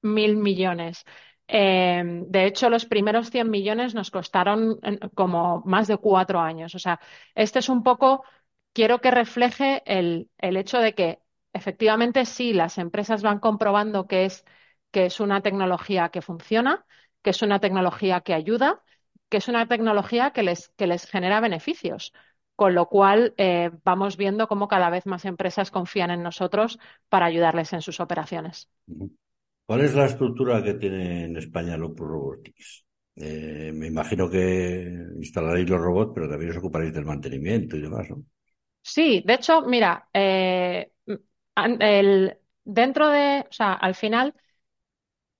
mil 0.02 0.36
millones. 0.36 1.04
Eh, 1.48 2.02
de 2.28 2.46
hecho, 2.46 2.70
los 2.70 2.86
primeros 2.86 3.30
100 3.30 3.50
millones 3.50 3.94
nos 3.94 4.10
costaron 4.10 4.78
como 5.14 5.62
más 5.66 5.86
de 5.88 5.98
cuatro 5.98 6.40
años. 6.40 6.74
O 6.74 6.78
sea, 6.78 7.00
este 7.34 7.58
es 7.58 7.68
un 7.68 7.82
poco, 7.82 8.24
quiero 8.72 9.00
que 9.00 9.10
refleje 9.10 9.82
el, 9.86 10.30
el 10.38 10.56
hecho 10.56 10.78
de 10.78 10.94
que 10.94 11.20
efectivamente 11.52 12.24
sí, 12.24 12.52
las 12.54 12.78
empresas 12.78 13.22
van 13.22 13.38
comprobando 13.40 14.06
que 14.06 14.24
es 14.24 14.44
que 14.92 15.06
es 15.06 15.20
una 15.20 15.40
tecnología 15.42 16.10
que 16.10 16.22
funciona, 16.22 16.86
que 17.22 17.30
es 17.30 17.42
una 17.42 17.58
tecnología 17.60 18.20
que 18.20 18.34
ayuda, 18.34 18.82
que 19.28 19.38
es 19.38 19.48
una 19.48 19.66
tecnología 19.66 20.30
que 20.32 20.44
les, 20.44 20.68
que 20.76 20.86
les 20.86 21.06
genera 21.06 21.40
beneficios. 21.40 22.12
Con 22.54 22.74
lo 22.74 22.86
cual, 22.86 23.34
eh, 23.38 23.70
vamos 23.82 24.16
viendo 24.16 24.46
cómo 24.46 24.68
cada 24.68 24.90
vez 24.90 25.06
más 25.06 25.24
empresas 25.24 25.70
confían 25.70 26.10
en 26.10 26.22
nosotros 26.22 26.78
para 27.08 27.26
ayudarles 27.26 27.72
en 27.72 27.80
sus 27.82 27.98
operaciones. 27.98 28.68
¿Cuál 29.66 29.80
es 29.80 29.94
la 29.94 30.06
estructura 30.06 30.62
que 30.62 30.74
tiene 30.74 31.24
en 31.24 31.36
España 31.38 31.76
Lopus 31.76 32.06
Robotics? 32.06 32.84
Eh, 33.16 33.72
me 33.74 33.86
imagino 33.88 34.28
que 34.28 34.86
instalaréis 35.16 35.68
los 35.68 35.80
robots, 35.80 36.12
pero 36.14 36.28
también 36.28 36.50
os 36.50 36.58
ocuparéis 36.58 36.92
del 36.92 37.04
mantenimiento 37.04 37.76
y 37.76 37.82
demás, 37.82 38.08
¿no? 38.10 38.24
Sí, 38.82 39.22
de 39.24 39.34
hecho, 39.34 39.62
mira, 39.62 40.08
eh, 40.12 40.92
dentro 42.64 43.08
de, 43.08 43.46
o 43.48 43.52
sea, 43.52 43.74
al 43.74 43.94
final, 43.94 44.34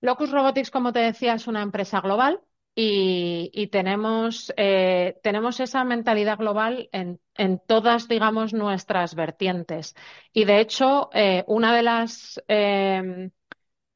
Locus 0.03 0.31
Robotics, 0.33 0.71
como 0.71 0.93
te 0.93 0.99
decía, 1.01 1.35
es 1.35 1.47
una 1.47 1.63
empresa 1.63 2.01
global 2.01 2.41
y, 2.75 3.69
tenemos, 3.71 4.53
eh, 4.57 5.21
tenemos, 5.23 5.61
esa 5.61 5.85
mentalidad 5.85 6.39
global 6.39 6.89
en, 6.93 7.21
todas, 7.67 8.09
digamos, 8.09 8.53
nuestras 8.53 9.15
vertientes. 9.15 9.95
Y 10.33 10.45
de 10.45 10.61
hecho, 10.61 11.09
eh, 11.15 11.45
una 11.47 11.75
de 11.77 11.83
las, 11.83 12.43
em, 12.49 13.31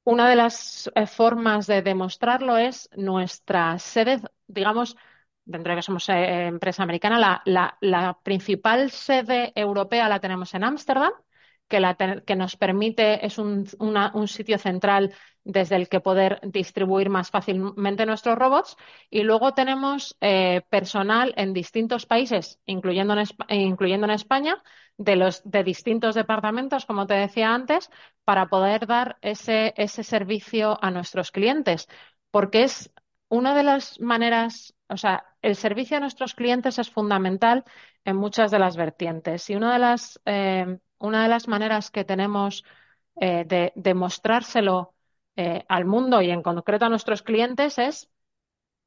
una 0.05 0.29
de 0.31 0.37
las 0.37 0.91
eh, 0.95 1.07
formas 1.07 1.67
de 1.67 1.83
demostrarlo 1.83 2.57
es 2.59 2.89
nuestra 2.97 3.79
sede, 3.79 4.21
digamos, 4.47 4.97
dentro 5.45 5.73
de 5.73 5.77
que 5.79 5.83
somos 5.83 6.09
empresa 6.09 6.83
americana, 6.85 7.43
la, 7.47 7.79
la 7.81 8.19
principal 8.23 8.91
sede 8.91 9.53
europea 9.57 10.09
la 10.09 10.21
tenemos 10.21 10.55
en 10.55 10.65
Ámsterdam 10.65 11.13
que, 11.69 12.37
nos 12.37 12.57
permite, 12.57 13.25
es 13.27 13.39
un, 13.39 13.67
sitio 14.29 14.59
central 14.59 15.15
desde 15.45 15.77
el 15.77 15.89
que 15.89 16.01
poder 16.01 16.41
distribuir 16.43 17.09
más 17.11 17.31
fácilmente 17.31 18.07
nuestros 18.07 18.39
robots. 18.39 18.77
Y 19.11 19.23
luego 19.23 19.53
tenemos 19.55 20.17
eh, 20.21 20.63
personal 20.71 21.35
en 21.37 21.53
distintos 21.53 22.07
países, 22.07 22.61
incluyendo 22.67 23.15
en, 23.15 23.61
incluyendo 23.61 24.07
en 24.07 24.13
España, 24.13 24.63
de, 24.97 25.17
los, 25.17 25.43
de 25.45 25.65
distintos 25.65 26.15
departamentos, 26.15 26.87
como 26.87 27.07
te 27.07 27.15
decía 27.15 27.55
antes, 27.55 27.91
para 28.25 28.47
poder 28.47 28.87
dar 28.87 29.19
ese, 29.21 29.75
ese 29.77 30.03
servicio 30.05 30.79
a 30.83 30.91
nuestros 30.91 31.31
clientes. 31.31 31.89
Porque 32.31 32.65
es 32.65 32.93
una 33.29 33.55
de 33.55 33.63
las 33.63 34.01
maneras, 34.01 34.75
o 34.89 34.97
sea, 34.97 35.25
el 35.43 35.57
servicio 35.57 35.97
a 35.97 36.01
nuestros 36.01 36.35
clientes 36.35 36.79
es 36.79 36.91
fundamental 36.91 37.65
en 38.05 38.17
muchas 38.17 38.51
de 38.51 38.59
las 38.59 38.77
vertientes. 38.77 39.51
Y 39.51 39.57
una 39.57 39.73
de 39.73 39.79
las 39.79 40.21
eh, 40.27 40.79
una 40.99 41.23
de 41.23 41.29
las 41.29 41.49
maneras 41.49 41.91
que 41.91 42.05
tenemos 42.05 42.65
eh, 43.21 43.45
de 43.47 43.73
demostrárselo 43.77 44.95
eh, 45.37 45.65
al 45.69 45.85
mundo 45.85 46.23
y 46.23 46.31
en 46.31 46.43
concreto 46.43 46.87
a 46.87 46.89
nuestros 46.89 47.23
clientes 47.23 47.79
es 47.79 48.11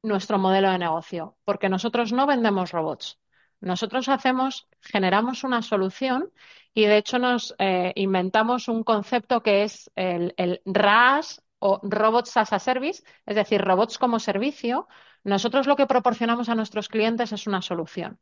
nuestro 0.02 0.38
modelo 0.38 0.70
de 0.70 0.78
negocio, 0.78 1.36
porque 1.44 1.68
nosotros 1.68 2.12
no 2.12 2.26
vendemos 2.26 2.72
robots. 2.72 3.18
Nosotros 3.60 4.08
hacemos, 4.08 4.68
generamos 4.80 5.44
una 5.44 5.62
solución 5.62 6.32
y 6.72 6.86
de 6.86 6.96
hecho 6.96 7.18
nos 7.18 7.54
eh, 7.58 7.92
inventamos 7.96 8.68
un 8.68 8.84
concepto 8.84 9.42
que 9.42 9.64
es 9.64 9.90
el, 9.96 10.34
el 10.36 10.62
RAS 10.64 11.42
o 11.58 11.80
Robots 11.82 12.36
as 12.36 12.52
a 12.52 12.58
Service, 12.58 13.02
es 13.26 13.36
decir, 13.36 13.60
robots 13.60 13.98
como 13.98 14.18
servicio. 14.18 14.88
Nosotros 15.24 15.66
lo 15.66 15.76
que 15.76 15.86
proporcionamos 15.86 16.48
a 16.48 16.54
nuestros 16.54 16.88
clientes 16.88 17.32
es 17.32 17.46
una 17.46 17.60
solución. 17.60 18.18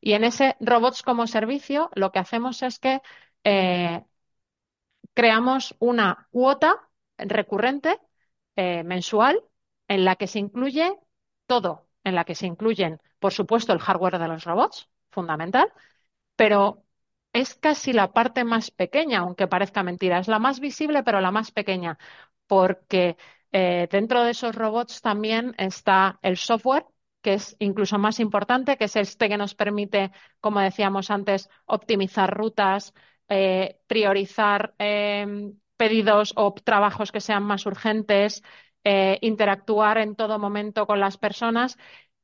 Y 0.00 0.12
en 0.14 0.24
ese 0.24 0.56
robots 0.60 1.02
como 1.02 1.26
servicio 1.26 1.90
lo 1.94 2.12
que 2.12 2.18
hacemos 2.20 2.62
es 2.62 2.78
que 2.78 3.00
eh, 3.44 4.02
creamos 5.14 5.74
una 5.78 6.28
cuota 6.30 6.88
recurrente 7.18 7.98
eh, 8.56 8.82
mensual 8.84 9.42
en 9.88 10.04
la 10.04 10.16
que 10.16 10.26
se 10.26 10.38
incluye 10.38 10.96
todo, 11.46 11.88
en 12.04 12.14
la 12.14 12.24
que 12.24 12.34
se 12.34 12.46
incluyen, 12.46 13.00
por 13.18 13.32
supuesto, 13.32 13.72
el 13.72 13.78
hardware 13.80 14.18
de 14.18 14.28
los 14.28 14.44
robots, 14.44 14.88
fundamental, 15.10 15.72
pero 16.36 16.84
es 17.32 17.54
casi 17.56 17.92
la 17.92 18.12
parte 18.12 18.44
más 18.44 18.70
pequeña, 18.70 19.20
aunque 19.20 19.48
parezca 19.48 19.82
mentira. 19.82 20.18
Es 20.20 20.28
la 20.28 20.38
más 20.40 20.60
visible, 20.60 21.02
pero 21.04 21.20
la 21.20 21.30
más 21.32 21.52
pequeña, 21.52 21.98
porque 22.46 23.16
eh, 23.52 23.88
dentro 23.90 24.24
de 24.24 24.32
esos 24.32 24.54
robots 24.54 25.02
también 25.02 25.54
está 25.58 26.18
el 26.22 26.36
software, 26.38 26.86
que 27.24 27.34
es 27.34 27.56
incluso 27.58 27.98
más 27.98 28.20
importante, 28.20 28.76
que 28.76 28.84
es 28.84 28.96
este 28.96 29.28
que 29.30 29.38
nos 29.38 29.54
permite, 29.54 30.12
como 30.40 30.60
decíamos 30.60 31.10
antes, 31.10 31.48
optimizar 31.64 32.30
rutas, 32.36 32.92
eh, 33.30 33.80
priorizar 33.86 34.74
em, 34.78 35.58
pedidos 35.78 36.34
o 36.36 36.52
trabajos 36.52 37.10
que 37.12 37.20
sean 37.22 37.42
más 37.42 37.64
urgentes, 37.66 38.42
eh, 38.84 39.18
interactuar 39.22 39.96
en 39.98 40.16
todo 40.16 40.38
momento 40.38 40.86
con 40.86 41.00
las 41.00 41.16
personas. 41.16 41.78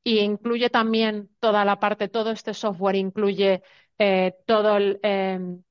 Y 0.05 0.21
incluye 0.21 0.69
también 0.71 1.31
toda 1.41 1.65
la 1.65 1.81
parte, 1.81 2.09
todo 2.09 2.31
este 2.33 2.53
software 2.55 2.97
incluye 2.97 3.63
eh, 3.99 4.35
todo 4.47 4.77
el, 4.77 5.01
em, 5.03 5.63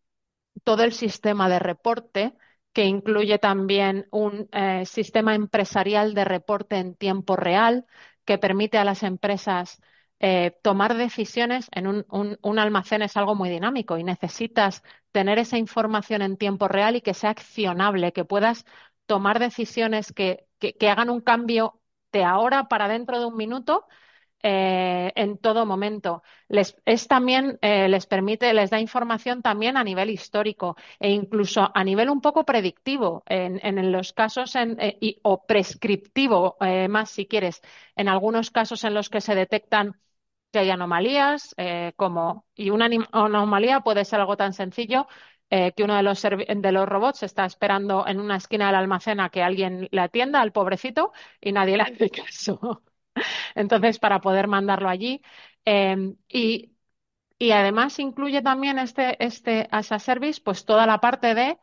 todo 0.63 0.83
el 0.83 0.93
sistema 0.93 1.49
de 1.49 1.59
reporte 1.59 2.33
que 2.73 2.85
incluye 2.85 3.39
también 3.39 4.07
un 4.11 4.47
sistema 4.85 5.35
empresarial 5.35 6.13
de 6.13 6.23
reporte 6.25 6.77
en 6.77 6.95
tiempo 6.95 7.35
real 7.35 7.85
que 8.29 8.37
permite 8.37 8.77
a 8.77 8.83
las 8.83 9.01
empresas 9.01 9.81
eh, 10.19 10.51
tomar 10.61 10.95
decisiones 10.95 11.67
en 11.71 11.87
un, 11.87 12.59
almacén 12.59 13.01
es 13.01 13.17
algo 13.17 13.33
muy 13.33 13.49
dinámico 13.49 13.97
y 13.97 14.03
necesitas 14.03 14.83
tener 15.11 15.39
esa 15.39 15.57
información 15.57 16.21
en 16.21 16.37
tiempo 16.37 16.67
real 16.67 16.95
y 16.95 17.01
que 17.01 17.15
sea 17.15 17.31
accionable, 17.31 18.13
que 18.13 18.25
puedas 18.25 18.65
tomar 19.07 19.39
decisiones 19.39 20.13
que 20.13 20.47
hagan 20.87 21.09
un 21.09 21.21
cambio 21.21 21.81
de 22.11 22.23
ahora 22.23 22.67
para 22.67 22.87
dentro 22.87 23.19
de 23.19 23.25
un 23.25 23.35
minuto 23.35 23.87
eh, 24.43 25.11
en 25.15 25.37
todo 25.37 25.65
momento. 25.65 26.23
Les, 26.47 26.75
es 26.85 27.07
también, 27.07 27.57
eh, 27.61 27.89
les 27.89 28.05
permite, 28.05 28.53
les 28.53 28.69
da 28.69 28.79
información 28.79 29.41
también 29.41 29.77
a 29.77 29.83
nivel 29.83 30.09
histórico 30.09 30.75
e 30.99 31.11
incluso 31.11 31.69
a 31.73 31.83
nivel 31.83 32.09
un 32.09 32.21
poco 32.21 32.45
predictivo 32.45 33.23
en, 33.27 33.59
en 33.63 33.91
los 33.91 34.13
casos 34.13 34.55
en, 34.55 34.79
eh, 34.79 34.97
y, 35.01 35.19
o 35.23 35.45
prescriptivo 35.45 36.57
más 36.89 37.09
si 37.09 37.25
quieres, 37.27 37.61
en 37.95 38.07
algunos 38.09 38.51
casos 38.51 38.83
en 38.83 38.93
los 38.93 39.09
que 39.09 39.21
se 39.21 39.35
detectan 39.35 39.99
que 40.51 40.59
hay 40.59 40.69
anomalías, 40.71 41.55
como, 41.95 42.45
y 42.55 42.71
una 42.71 42.89
anomalía 43.11 43.81
puede 43.81 44.03
ser 44.05 44.19
algo 44.19 44.35
tan 44.37 44.53
sencillo 44.53 45.07
que 45.49 45.83
uno 45.83 45.95
de 45.95 46.03
los, 46.03 46.21
de 46.21 46.71
los 46.71 46.87
robots 46.87 47.23
está 47.23 47.45
esperando 47.45 48.05
en 48.07 48.19
una 48.19 48.37
esquina 48.37 48.67
del 48.67 48.75
almacén 48.75 49.19
a 49.19 49.29
que 49.29 49.43
alguien 49.43 49.87
le 49.91 50.01
atienda 50.01 50.41
al 50.41 50.51
pobrecito 50.51 51.11
y 51.41 51.51
nadie 51.51 51.77
le 51.77 51.83
hace 51.83 52.09
caso. 52.09 52.81
Entonces, 53.55 53.99
para 53.99 54.21
poder 54.21 54.47
mandarlo 54.47 54.89
allí. 54.89 55.21
Em, 55.65 56.15
y, 56.27 56.71
y, 57.39 57.51
además 57.51 57.99
incluye 57.99 58.41
también 58.41 58.79
este, 58.79 59.23
este 59.25 59.67
as 59.71 59.91
a 59.91 59.99
service, 59.99 60.41
pues 60.43 60.65
toda 60.65 60.85
la 60.87 60.99
parte 60.99 61.35
de 61.35 61.57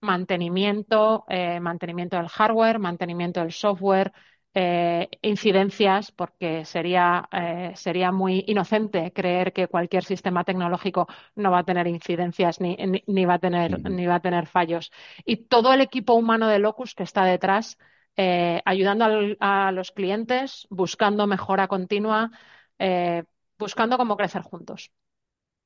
mantenimiento, 0.00 1.24
eh, 1.28 1.60
mantenimiento 1.60 2.16
del 2.16 2.28
hardware, 2.28 2.78
mantenimiento 2.78 3.40
del 3.40 3.52
software, 3.52 4.12
eh, 4.54 5.08
incidencias, 5.22 6.10
porque 6.12 6.64
sería, 6.64 7.28
eh, 7.32 7.72
sería 7.76 8.10
muy 8.10 8.44
inocente 8.48 9.12
creer 9.12 9.52
que 9.52 9.68
cualquier 9.68 10.04
sistema 10.04 10.44
tecnológico 10.44 11.06
no 11.36 11.50
va 11.52 11.60
a 11.60 11.64
tener 11.64 11.86
incidencias 11.86 12.60
ni, 12.60 12.76
ni, 13.06 13.24
va, 13.24 13.34
a 13.34 13.38
tener, 13.38 13.80
ni 13.90 14.06
va 14.06 14.16
a 14.16 14.20
tener 14.20 14.46
fallos. 14.46 14.90
Y 15.24 15.36
todo 15.48 15.72
el 15.72 15.80
equipo 15.82 16.14
humano 16.14 16.48
de 16.48 16.58
Locus 16.58 16.94
que 16.94 17.04
está 17.04 17.24
detrás 17.24 17.78
eh, 18.16 18.60
ayudando 18.64 19.06
a 19.40 19.72
los 19.72 19.92
clientes, 19.92 20.66
buscando 20.70 21.26
mejora 21.26 21.68
continua, 21.68 22.30
eh, 22.78 23.24
buscando 23.58 23.96
cómo 23.96 24.16
crecer 24.16 24.42
juntos. 24.42 24.90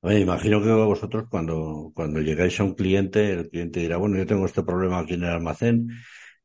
Oye, 0.00 0.20
imagino 0.20 0.62
que 0.62 0.70
vosotros 0.70 1.24
cuando, 1.30 1.90
cuando 1.94 2.20
llegáis 2.20 2.60
a 2.60 2.64
un 2.64 2.74
cliente, 2.74 3.32
el 3.32 3.48
cliente 3.48 3.80
dirá, 3.80 3.96
bueno, 3.96 4.18
yo 4.18 4.26
tengo 4.26 4.44
este 4.44 4.62
problema 4.62 4.98
aquí 4.98 5.14
en 5.14 5.22
el 5.24 5.30
almacén, 5.30 5.88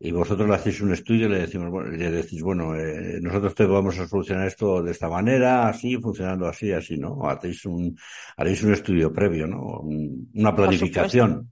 y 0.02 0.12
vosotros 0.12 0.48
le 0.48 0.56
hacéis 0.56 0.80
un 0.80 0.94
estudio 0.94 1.28
y 1.28 1.30
le, 1.30 1.40
decimos, 1.40 1.70
bueno, 1.70 1.92
le 1.92 2.10
decís, 2.10 2.42
bueno, 2.42 2.74
eh, 2.74 3.20
nosotros 3.22 3.54
te 3.54 3.66
vamos 3.66 4.00
a 4.00 4.08
solucionar 4.08 4.48
esto 4.48 4.82
de 4.82 4.92
esta 4.92 5.10
manera, 5.10 5.68
así, 5.68 5.98
funcionando 5.98 6.48
así, 6.48 6.72
así, 6.72 6.98
¿no? 6.98 7.30
Hacéis 7.30 7.66
un, 7.66 7.98
haréis 8.38 8.64
un 8.64 8.72
estudio 8.72 9.12
previo, 9.12 9.46
¿no? 9.46 9.82
una 9.82 10.56
planificación. 10.56 11.52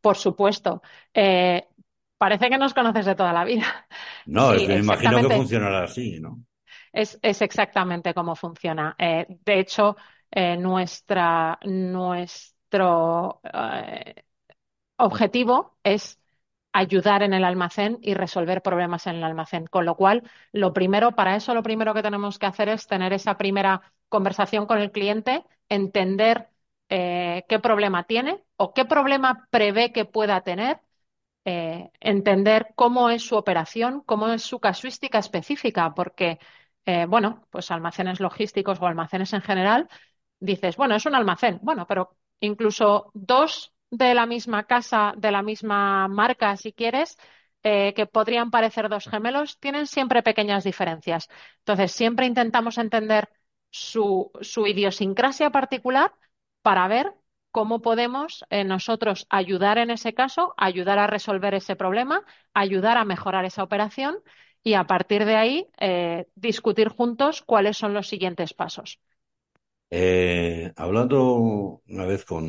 Por 0.00 0.16
supuesto. 0.16 0.82
Eh, 1.14 1.68
Parece 2.18 2.48
que 2.48 2.58
nos 2.58 2.74
conoces 2.74 3.04
de 3.06 3.14
toda 3.14 3.32
la 3.32 3.44
vida. 3.44 3.64
No, 4.28 4.50
me 4.54 4.78
imagino 4.78 5.28
que 5.28 5.36
funcionará 5.36 5.84
así, 5.84 6.18
¿no? 6.18 6.40
Es, 6.92 7.18
exactamente 7.22 8.12
cómo 8.12 8.34
funciona. 8.34 8.96
Eh, 8.98 9.26
de 9.28 9.60
hecho, 9.60 9.96
eh, 10.30 10.56
nuestra, 10.56 11.60
nuestro 11.62 13.40
eh, 13.44 14.24
objetivo 14.96 15.76
es 15.84 16.18
ayudar 16.72 17.22
en 17.22 17.34
el 17.34 17.44
almacén 17.44 17.98
y 18.02 18.14
resolver 18.14 18.62
problemas 18.62 19.06
en 19.06 19.16
el 19.16 19.24
almacén. 19.24 19.66
Con 19.66 19.84
lo 19.84 19.94
cual, 19.94 20.28
lo 20.50 20.72
primero, 20.72 21.12
para 21.12 21.36
eso 21.36 21.54
lo 21.54 21.62
primero 21.62 21.94
que 21.94 22.02
tenemos 22.02 22.38
que 22.38 22.46
hacer 22.46 22.68
es 22.68 22.88
tener 22.88 23.12
esa 23.12 23.36
primera 23.36 23.82
conversación 24.08 24.66
con 24.66 24.78
el 24.78 24.90
cliente, 24.90 25.44
entender 25.68 26.48
qué 26.88 27.60
problema 27.62 28.04
tiene 28.04 28.42
o 28.56 28.72
qué 28.72 28.84
problema 28.84 29.48
prevé 29.50 29.92
que 29.92 30.04
pueda 30.04 30.40
tener 30.42 30.80
eh, 31.46 31.90
entender 32.00 32.68
cómo 32.76 33.10
es 33.10 33.22
su 33.24 33.36
operación, 33.36 34.02
cómo 34.06 34.28
es 34.30 34.42
su 34.44 34.60
casuística 34.60 35.20
específica, 35.20 35.94
porque, 35.94 36.40
eh, 36.86 37.06
bueno, 37.06 37.46
pues 37.50 37.70
almacenes 37.72 38.20
logísticos 38.20 38.80
o 38.82 38.86
almacenes 38.88 39.32
en 39.34 39.42
general, 39.42 39.88
dices, 40.40 40.76
bueno, 40.76 40.96
es 40.96 41.06
un 41.06 41.14
almacén, 41.14 41.58
bueno, 41.62 41.86
pero 41.86 42.16
incluso 42.40 43.10
dos 43.14 43.74
de 43.90 44.14
la 44.14 44.26
misma 44.26 44.64
casa, 44.66 45.14
de 45.16 45.30
la 45.32 45.42
misma 45.42 46.08
marca, 46.08 46.56
si 46.56 46.72
quieres, 46.74 47.16
eh, 47.62 47.94
que 47.94 48.06
podrían 48.06 48.50
parecer 48.50 48.88
dos 48.88 49.06
gemelos, 49.08 49.58
tienen 49.60 49.86
siempre 49.86 50.22
pequeñas 50.22 50.64
diferencias. 50.64 51.28
Entonces, 51.60 51.92
siempre 51.92 52.26
intentamos 52.26 52.78
entender 52.78 53.28
su, 53.70 54.30
su 54.40 54.66
idiosincrasia 54.66 55.50
particular 55.50 56.12
para 56.62 56.88
ver 56.88 57.14
cómo 57.56 57.80
podemos 57.80 58.44
eh, 58.50 58.64
nosotros 58.64 59.26
ayudar 59.30 59.78
en 59.78 59.88
ese 59.88 60.12
caso, 60.12 60.52
ayudar 60.58 60.98
a 60.98 61.06
resolver 61.06 61.54
ese 61.54 61.74
problema, 61.74 62.22
ayudar 62.52 62.98
a 62.98 63.06
mejorar 63.06 63.46
esa 63.46 63.62
operación 63.62 64.18
y 64.62 64.74
a 64.74 64.84
partir 64.84 65.24
de 65.24 65.36
ahí 65.36 65.66
eh, 65.80 66.26
discutir 66.34 66.90
juntos 66.90 67.40
cuáles 67.40 67.78
son 67.78 67.94
los 67.94 68.08
siguientes 68.08 68.52
pasos. 68.52 69.00
Eh, 69.88 70.70
hablando 70.76 71.80
una 71.88 72.04
vez 72.04 72.26
con, 72.26 72.44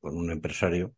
un 0.00 0.30
empresario, 0.32 0.96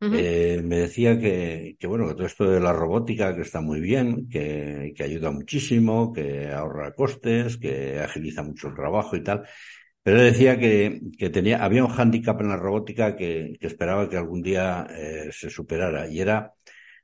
me 0.00 0.76
decía 0.76 1.16
que, 1.16 1.76
bueno, 1.86 2.08
que 2.08 2.14
todo 2.14 2.26
esto 2.26 2.50
de 2.50 2.58
la 2.58 2.72
robótica 2.72 3.36
que 3.36 3.42
está 3.42 3.60
muy 3.60 3.78
bien, 3.78 4.28
que, 4.28 4.94
que 4.96 5.04
ayuda 5.04 5.30
muchísimo, 5.30 6.12
que 6.12 6.50
ahorra 6.50 6.92
costes, 6.94 7.56
que 7.56 8.00
agiliza 8.00 8.42
mucho 8.42 8.66
el 8.66 8.74
trabajo 8.74 9.14
y 9.14 9.22
tal, 9.22 9.44
pero 10.02 10.22
decía 10.22 10.58
que, 10.58 11.00
tenía, 11.32 11.62
había 11.62 11.84
un 11.84 11.90
hándicap 11.90 12.40
en 12.40 12.48
la 12.48 12.56
robótica 12.56 13.16
que, 13.16 13.56
esperaba 13.60 14.08
que 14.08 14.16
algún 14.16 14.42
día 14.42 14.86
eh, 14.90 15.30
se 15.32 15.50
superara 15.50 16.08
y 16.08 16.20
era 16.20 16.54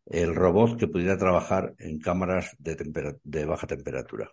el 0.07 0.35
robot 0.35 0.79
que 0.79 0.89
pudiera 0.89 1.19
trabajar 1.19 1.75
en 1.79 1.99
cámaras 1.99 2.57
de, 2.59 3.19
de 3.23 3.45
baja 3.45 3.67
temperatura. 3.67 4.31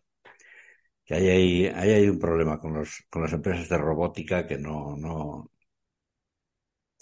Que 1.06 1.16
ahí 1.16 1.68
hay, 1.68 2.08
un 2.08 2.18
problema 2.18 2.60
con, 2.60 2.74
los, 2.74 3.04
con 3.10 3.24
las 3.24 3.34
empresas 3.34 3.68
de 3.68 3.78
robótica 3.78 4.48
que 4.48 4.58
no, 4.58 4.96
no. 4.96 5.50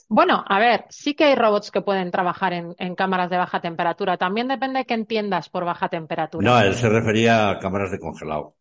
Bueno, 0.10 0.44
a 0.46 0.60
ver, 0.60 0.86
sí 0.90 1.14
que 1.14 1.26
hay 1.26 1.36
robots 1.36 1.70
que 1.70 1.82
pueden 1.82 2.10
trabajar 2.10 2.54
en, 2.54 2.74
en 2.80 2.96
cámaras 2.96 3.30
de 3.30 3.38
baja 3.38 3.62
temperatura. 3.62 4.18
También 4.18 4.48
depende 4.48 4.80
de 4.80 4.86
qué 4.86 4.96
entiendas 4.96 5.50
por 5.50 5.66
baja 5.66 5.88
temperatura. 5.88 6.50
No, 6.50 6.60
él 6.60 6.74
se 6.74 6.90
refería 6.90 7.52
a 7.52 7.60
cámaras 7.60 7.92
de 7.92 8.00
congelado. 8.00 8.56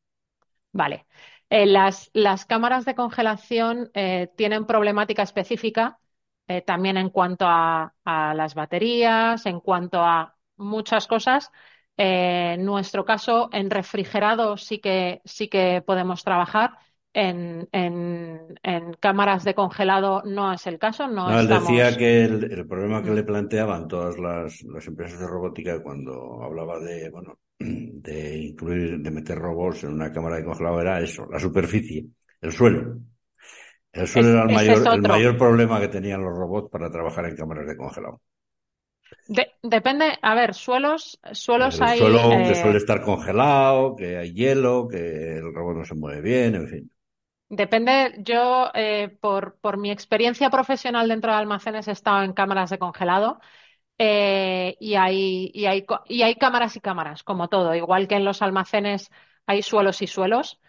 Vale. 0.73 1.07
Eh, 1.51 1.67
las, 1.67 2.11
las, 2.15 2.47
cámaras 2.47 2.85
de 2.85 2.95
congelación 2.95 3.91
eh, 3.95 4.31
tienen 4.37 4.67
problemática 4.67 5.23
específica 5.23 5.99
eh, 6.47 6.63
también 6.63 6.97
en 6.97 7.11
cuanto 7.11 7.45
a, 7.49 7.95
las 8.05 8.55
baterías, 8.55 9.47
en 9.47 9.61
cuanto 9.61 10.01
a 10.01 10.37
muchas 10.57 11.07
cosas. 11.07 11.51
en 11.97 12.65
nuestro 12.65 13.05
caso, 13.05 13.51
en 13.53 13.71
refrigerado 13.71 14.57
sí 14.57 14.79
que, 14.81 15.21
sí 15.25 15.49
que 15.49 15.83
podemos 15.87 16.25
trabajar. 16.25 16.79
En, 17.13 17.69
cámaras 19.01 19.43
de 19.45 19.55
congelado 19.55 20.23
no 20.25 20.53
es 20.53 20.67
el 20.67 20.79
caso. 20.79 21.09
No, 21.09 21.39
él 21.39 21.49
decía 21.49 21.97
que 21.97 22.23
el, 22.23 22.67
problema 22.67 23.03
que 23.03 23.11
le 23.11 23.25
planteaban 23.25 23.89
todas 23.89 24.19
las, 24.19 24.63
las 24.63 24.87
empresas 24.87 25.19
de 25.19 25.27
robótica 25.27 25.83
cuando 25.83 26.43
hablaba 26.43 26.79
de, 26.79 27.11
bueno, 27.11 27.39
de 27.59 28.39
incluir, 28.39 28.99
de 29.01 29.11
meter 29.11 29.39
robots 29.39 29.85
en 29.85 29.93
una 29.93 30.13
cámara 30.13 30.37
de 30.37 30.45
congelado 30.45 30.81
era 30.81 31.01
eso, 31.01 31.27
la 31.31 31.41
superficie, 31.41 32.07
el 32.41 32.53
suelo. 32.53 32.99
El 33.93 34.07
suelo 34.07 34.29
era 34.31 34.43
el 34.43 34.55
mayor, 34.55 34.95
el 34.95 35.03
mayor 35.03 35.37
problema 35.37 35.81
que 35.81 35.89
tenían 35.89 36.23
los 36.23 36.33
robots 36.37 36.71
para 36.71 36.91
trabajar 36.91 37.27
en 37.27 37.37
cámaras 37.37 37.67
de 37.67 37.77
congelado. 37.77 38.21
depende, 39.63 40.17
a 40.23 40.35
ver, 40.37 40.55
suelos, 40.55 41.19
suelos 41.33 41.81
el 41.81 41.87
hay. 41.87 41.99
Suelo 41.99 42.31
que 42.31 42.51
eh, 42.53 42.55
suele 42.55 42.79
estar 42.79 43.03
congelado, 43.03 43.97
que 43.97 44.17
hay 44.17 44.33
hielo, 44.33 44.87
que 44.89 45.39
el 45.39 45.53
robot 45.53 45.79
no 45.79 45.85
se 45.85 45.97
mueve 45.97 46.21
bien, 46.21 46.55
en 46.55 46.69
fin. 46.69 46.91
Depende, 47.53 48.15
yo 48.19 48.71
eh, 48.75 49.09
por, 49.21 49.57
por 49.61 49.77
mi 49.77 49.91
experiencia 49.91 50.51
profesional 50.51 51.09
dentro 51.09 51.33
de 51.33 51.39
almacenes 51.39 51.89
he 51.89 51.93
estado 51.93 52.23
en 52.23 52.33
cámaras 52.33 52.71
de 52.71 52.79
congelado 52.79 53.41
eh, 53.99 54.77
y, 54.81 54.95
hay, 54.97 55.51
y, 55.55 55.67
hay, 55.67 55.87
y 56.07 56.23
hay 56.23 56.37
cámaras 56.37 56.77
y 56.77 56.81
cámaras, 56.81 57.25
como 57.25 57.49
todo, 57.49 57.75
igual 57.75 58.09
que 58.09 58.17
en 58.17 58.25
los 58.27 58.43
almacenes 58.43 59.11
hay 59.47 59.63
suelos 59.63 60.03
y 60.03 60.07
suelos. 60.09 60.61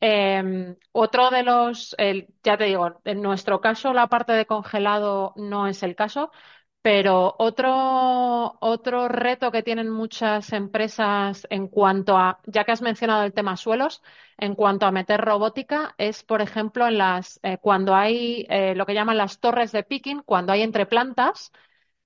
Eh, 0.00 0.76
otro 0.92 1.30
de 1.30 1.42
los, 1.44 1.96
ya 2.44 2.56
te 2.58 2.64
digo, 2.64 3.00
en 3.04 3.22
nuestro 3.22 3.60
caso 3.60 3.92
la 3.94 4.08
parte 4.08 4.32
de 4.32 4.46
congelado 4.46 5.34
no 5.36 5.66
es 5.68 5.82
el 5.82 5.96
caso, 5.96 6.32
pero 6.82 7.34
otro, 7.38 8.56
otro 8.60 9.08
reto 9.08 9.50
que 9.52 9.62
tienen 9.62 9.90
muchas 9.90 10.52
empresas 10.52 11.46
en 11.50 11.68
cuanto 11.68 12.16
a, 12.16 12.40
ya 12.46 12.64
que 12.64 12.72
has 12.72 12.80
mencionado 12.82 13.24
el 13.24 13.34
tema 13.34 13.56
suelos, 13.58 14.02
en 14.38 14.54
cuanto 14.54 14.86
a 14.86 14.90
meter 14.92 15.20
robótica, 15.20 15.94
es, 15.98 16.22
por 16.24 16.40
ejemplo, 16.40 16.86
en 16.88 16.96
las, 16.98 17.38
eh, 17.42 17.58
cuando 17.60 17.94
hay 17.94 18.46
eh, 18.48 18.74
lo 18.74 18.86
que 18.86 18.94
llaman 18.94 19.18
las 19.18 19.40
torres 19.40 19.72
de 19.72 19.82
picking, 19.82 20.22
cuando 20.22 20.52
hay 20.52 20.62
entre 20.62 20.86
plantas, 20.86 21.52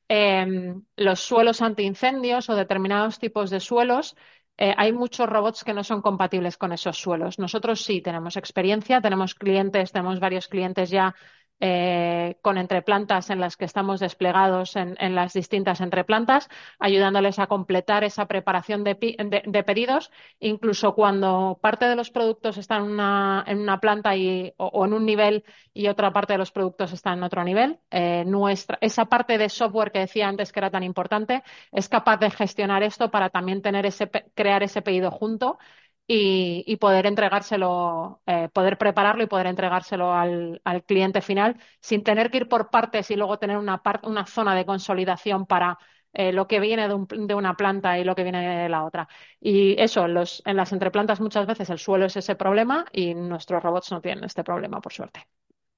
eh, 0.08 0.74
los 0.96 1.20
suelos 1.20 1.62
antiincendios 1.62 2.48
o 2.50 2.54
determinados 2.56 3.18
tipos 3.18 3.50
de 3.50 3.60
suelos, 3.60 4.16
eh, 4.56 4.74
hay 4.76 4.92
muchos 4.92 5.28
robots 5.28 5.64
que 5.64 5.74
no 5.74 5.82
son 5.84 6.02
compatibles 6.02 6.56
con 6.56 6.72
esos 6.72 6.96
suelos. 6.98 7.38
Nosotros 7.38 7.82
sí 7.82 8.00
tenemos 8.00 8.37
experiencia, 8.37 9.00
tenemos 9.00 9.34
clientes, 9.34 9.92
tenemos 9.92 10.20
varios 10.20 10.48
clientes 10.48 10.90
ya 10.90 11.14
eh, 11.60 12.36
con 12.42 12.58
entreplantas 12.58 13.30
en 13.30 13.40
las 13.40 13.56
que 13.56 13.64
estamos 13.64 14.00
desplegados 14.00 14.76
en, 14.76 15.14
las 15.14 15.32
distintas 15.32 15.80
entreplantas, 15.80 16.48
ayudándoles 16.78 17.38
a 17.38 17.46
completar 17.46 18.04
esa 18.04 18.26
preparación 18.26 18.84
de, 18.84 18.94
pedidos, 19.64 20.10
incluso 20.40 20.94
cuando 20.94 21.58
parte 21.62 21.86
de 21.86 21.96
los 21.96 22.10
productos 22.10 22.58
están 22.58 22.84
en 22.84 22.90
una, 23.60 23.78
planta 23.80 24.16
y, 24.16 24.52
o, 24.56 24.84
en 24.84 24.92
un 24.92 25.06
nivel 25.06 25.44
y 25.72 25.88
otra 25.88 26.12
parte 26.12 26.34
de 26.34 26.38
los 26.38 26.50
productos 26.50 26.92
está 26.92 27.12
en 27.12 27.22
otro 27.22 27.44
nivel. 27.44 27.78
Eh, 27.90 28.24
nuestra, 28.26 28.76
esa 28.80 29.06
parte 29.06 29.38
de 29.38 29.48
software 29.48 29.92
que 29.92 30.00
decía 30.00 30.28
antes 30.28 30.52
que 30.52 30.60
era 30.60 30.70
tan 30.70 30.82
importante 30.82 31.42
es 31.72 31.88
capaz 31.88 32.18
de 32.18 32.30
gestionar 32.30 32.82
esto 32.82 33.10
para 33.10 33.30
también 33.30 33.62
tener 33.62 33.86
ese, 33.86 34.10
crear 34.34 34.62
ese 34.62 34.82
pedido 34.82 35.10
junto 35.10 35.58
y, 36.06 36.76
poder 36.76 37.06
entregárselo, 37.06 38.20
eh, 38.26 38.48
poder 38.52 38.76
prepararlo 38.78 39.22
y 39.22 39.26
poder 39.26 39.46
entregárselo 39.46 40.12
al, 40.12 40.60
cliente 40.86 41.22
final 41.22 41.56
sin 41.80 42.02
tener 42.02 42.30
que 42.30 42.38
ir 42.38 42.48
por 42.48 42.70
partes 42.70 43.10
y 43.10 43.16
luego 43.16 43.38
tener 43.38 43.56
una, 43.56 43.80
una 44.02 44.26
zona 44.26 44.54
de 44.54 44.66
consolidación 44.66 45.46
para 45.46 45.78
eh, 46.12 46.32
lo 46.32 46.46
que 46.46 46.60
viene 46.60 46.88
de, 46.88 47.34
una 47.34 47.54
planta 47.54 47.98
y 47.98 48.04
lo 48.04 48.14
que 48.14 48.22
viene 48.22 48.62
de 48.62 48.68
la 48.68 48.84
otra. 48.84 49.08
Y 49.40 49.80
eso, 49.80 50.06
los, 50.06 50.42
en 50.44 50.56
las 50.56 50.72
entreplantas 50.72 51.20
muchas 51.20 51.46
veces 51.46 51.70
el 51.70 51.78
suelo 51.78 52.06
es 52.06 52.16
ese 52.16 52.36
problema 52.36 52.84
y 52.92 53.14
nuestros 53.14 53.62
robots 53.62 53.90
no 53.90 54.00
tienen 54.00 54.24
este 54.24 54.44
problema, 54.44 54.80
por 54.80 54.92
suerte. 54.92 55.26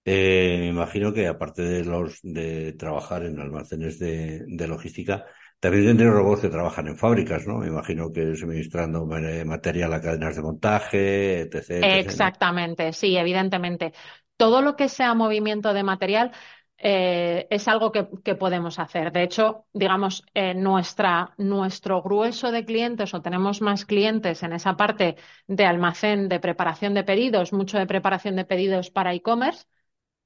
Eh, 0.04 0.56
me 0.60 0.68
imagino 0.68 1.12
que 1.12 1.26
aparte 1.26 1.62
de 1.62 1.84
los 1.84 2.20
de 2.22 2.72
trabajar 2.74 3.24
en 3.24 3.40
almacenes 3.40 3.98
de 3.98 4.66
logística, 4.68 5.24
también 5.60 5.86
tendré 5.86 6.10
robots 6.10 6.42
que 6.42 6.48
trabajan 6.48 6.86
en 6.88 6.96
fábricas, 6.96 7.46
¿no? 7.46 7.58
Me 7.58 7.68
imagino 7.68 8.12
que 8.12 8.36
suministrando 8.36 9.06
material 9.06 9.92
a 9.92 10.00
cadenas 10.00 10.36
de 10.36 10.42
montaje, 10.42 11.40
etc. 11.42 11.70
Exactamente, 11.82 12.92
sí, 12.92 13.16
evidentemente. 13.16 13.92
Todo 14.36 14.60
lo 14.60 14.76
que 14.76 14.88
sea 14.88 15.14
movimiento 15.14 15.72
de 15.72 15.82
material 15.82 16.32
eh, 16.78 17.46
es 17.50 17.68
algo 17.68 17.90
que, 17.90 18.04
podemos 18.34 18.78
hacer. 18.78 19.10
De 19.12 19.22
hecho, 19.22 19.64
digamos, 19.72 20.22
eh, 20.34 20.54
nuestra, 20.54 21.34
nuestro 21.38 22.02
grueso 22.02 22.52
de 22.52 22.64
clientes 22.66 23.14
o 23.14 23.22
tenemos 23.22 23.62
más 23.62 23.86
clientes 23.86 24.42
en 24.42 24.52
esa 24.52 24.76
parte 24.76 25.16
de 25.46 25.64
almacén, 25.64 26.28
de 26.28 26.38
preparación 26.38 26.92
de 26.94 27.04
pedidos, 27.04 27.52
mucho 27.52 27.78
de 27.78 27.86
preparación 27.86 28.36
de 28.36 28.44
pedidos 28.44 28.90
para 28.90 29.14
e-commerce, 29.14 29.64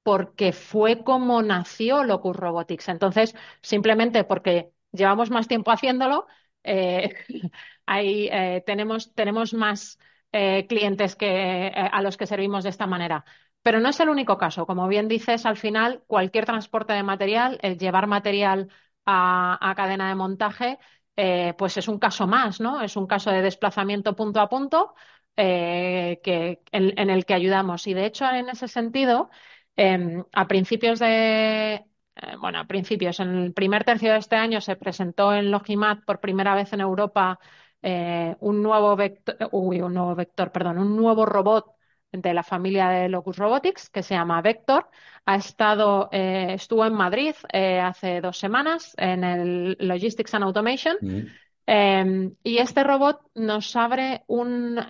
porque 0.03 0.53
fue 0.53 1.05
como 1.05 1.43
nació 1.43 2.05
Locus 2.05 2.37
Robotics. 2.37 2.89
Entonces, 2.89 3.35
simplemente 3.63 4.25
porque 4.25 4.73
llevamos 4.93 5.31
más 5.31 5.49
tiempo 5.49 5.71
haciéndolo, 5.71 6.27
eh, 6.63 7.15
eh, 7.89 8.63
tenemos, 8.67 9.55
más 9.55 9.99
eh, 10.33 10.67
clientes 10.69 11.17
a 11.21 12.03
los 12.03 12.17
que 12.17 12.27
servimos 12.27 12.65
de 12.65 12.71
esta 12.71 12.87
manera. 12.87 13.25
Pero 13.63 13.81
no 13.81 13.91
es 13.91 14.01
el 14.01 14.09
único 14.09 14.39
caso. 14.39 14.67
Como 14.67 14.89
bien 14.89 15.09
dices, 15.09 15.45
al 15.47 15.57
final, 15.57 16.03
cualquier 16.07 16.47
transporte 16.47 16.93
de 16.95 17.03
material, 17.03 17.59
el 17.63 17.79
llevar 17.79 18.07
material 18.07 18.71
a, 19.07 19.75
cadena 19.77 20.09
de 20.09 20.15
montaje, 20.15 20.79
pues 21.59 21.77
es 21.77 21.89
un 21.89 21.99
caso 21.99 22.27
más, 22.27 22.61
¿no? 22.61 22.83
Es 22.83 22.97
un 22.97 23.07
caso 23.07 23.31
de 23.31 23.43
desplazamiento 23.43 24.17
punto 24.17 24.41
a 24.41 24.49
punto 24.49 24.95
que, 25.37 26.63
en, 26.73 27.11
el 27.11 27.25
que 27.27 27.35
ayudamos. 27.35 27.87
Y 27.87 27.95
de 27.95 28.07
hecho, 28.07 28.25
en 28.31 28.49
ese 28.49 28.69
sentido, 28.69 29.31
em, 29.77 30.25
a 30.33 30.47
principios 30.49 30.99
de, 30.99 31.85
eh, 32.23 32.37
bueno, 32.39 32.59
a 32.59 32.67
principios, 32.67 33.21
en 33.21 33.31
el 33.31 33.53
primer 33.53 33.85
tercio 33.85 34.13
de 34.13 34.19
este 34.19 34.37
año 34.37 34.61
se 34.61 34.77
presentó 34.77 35.33
en 35.35 35.51
Logimat 35.51 36.05
por 36.05 36.21
primera 36.21 36.55
vez 36.55 36.73
en 36.73 36.81
Europa 36.81 37.39
eh, 37.83 38.37
un 38.41 38.63
nuevo 38.63 38.95
vector, 38.97 39.37
un 39.53 39.95
nuevo 39.95 40.15
vector, 40.15 40.53
perdón, 40.53 40.79
un 40.79 40.97
nuevo 40.97 41.25
robot 41.25 41.75
de 42.13 42.35
la 42.35 42.43
familia 42.43 42.89
de 42.89 43.09
Locus 43.09 43.37
Robotics 43.37 43.89
que 43.89 44.03
se 44.03 44.15
llama 44.15 44.43
Vector. 44.43 44.89
Ha 45.25 45.37
estado, 45.37 46.09
eh, 46.11 46.55
estuvo 46.55 46.85
en 46.85 46.95
Madrid 46.95 47.35
hace 47.53 48.21
dos 48.21 48.37
semanas 48.37 48.95
en 48.99 49.23
el 49.23 49.77
Logistics 49.79 50.35
and 50.35 50.45
Automation. 50.45 50.97
Mm. 51.01 51.27
Em, 51.73 52.35
y 52.43 52.59
este 52.59 52.83
robot 52.83 53.21
nos 53.37 53.77
abre 53.77 54.25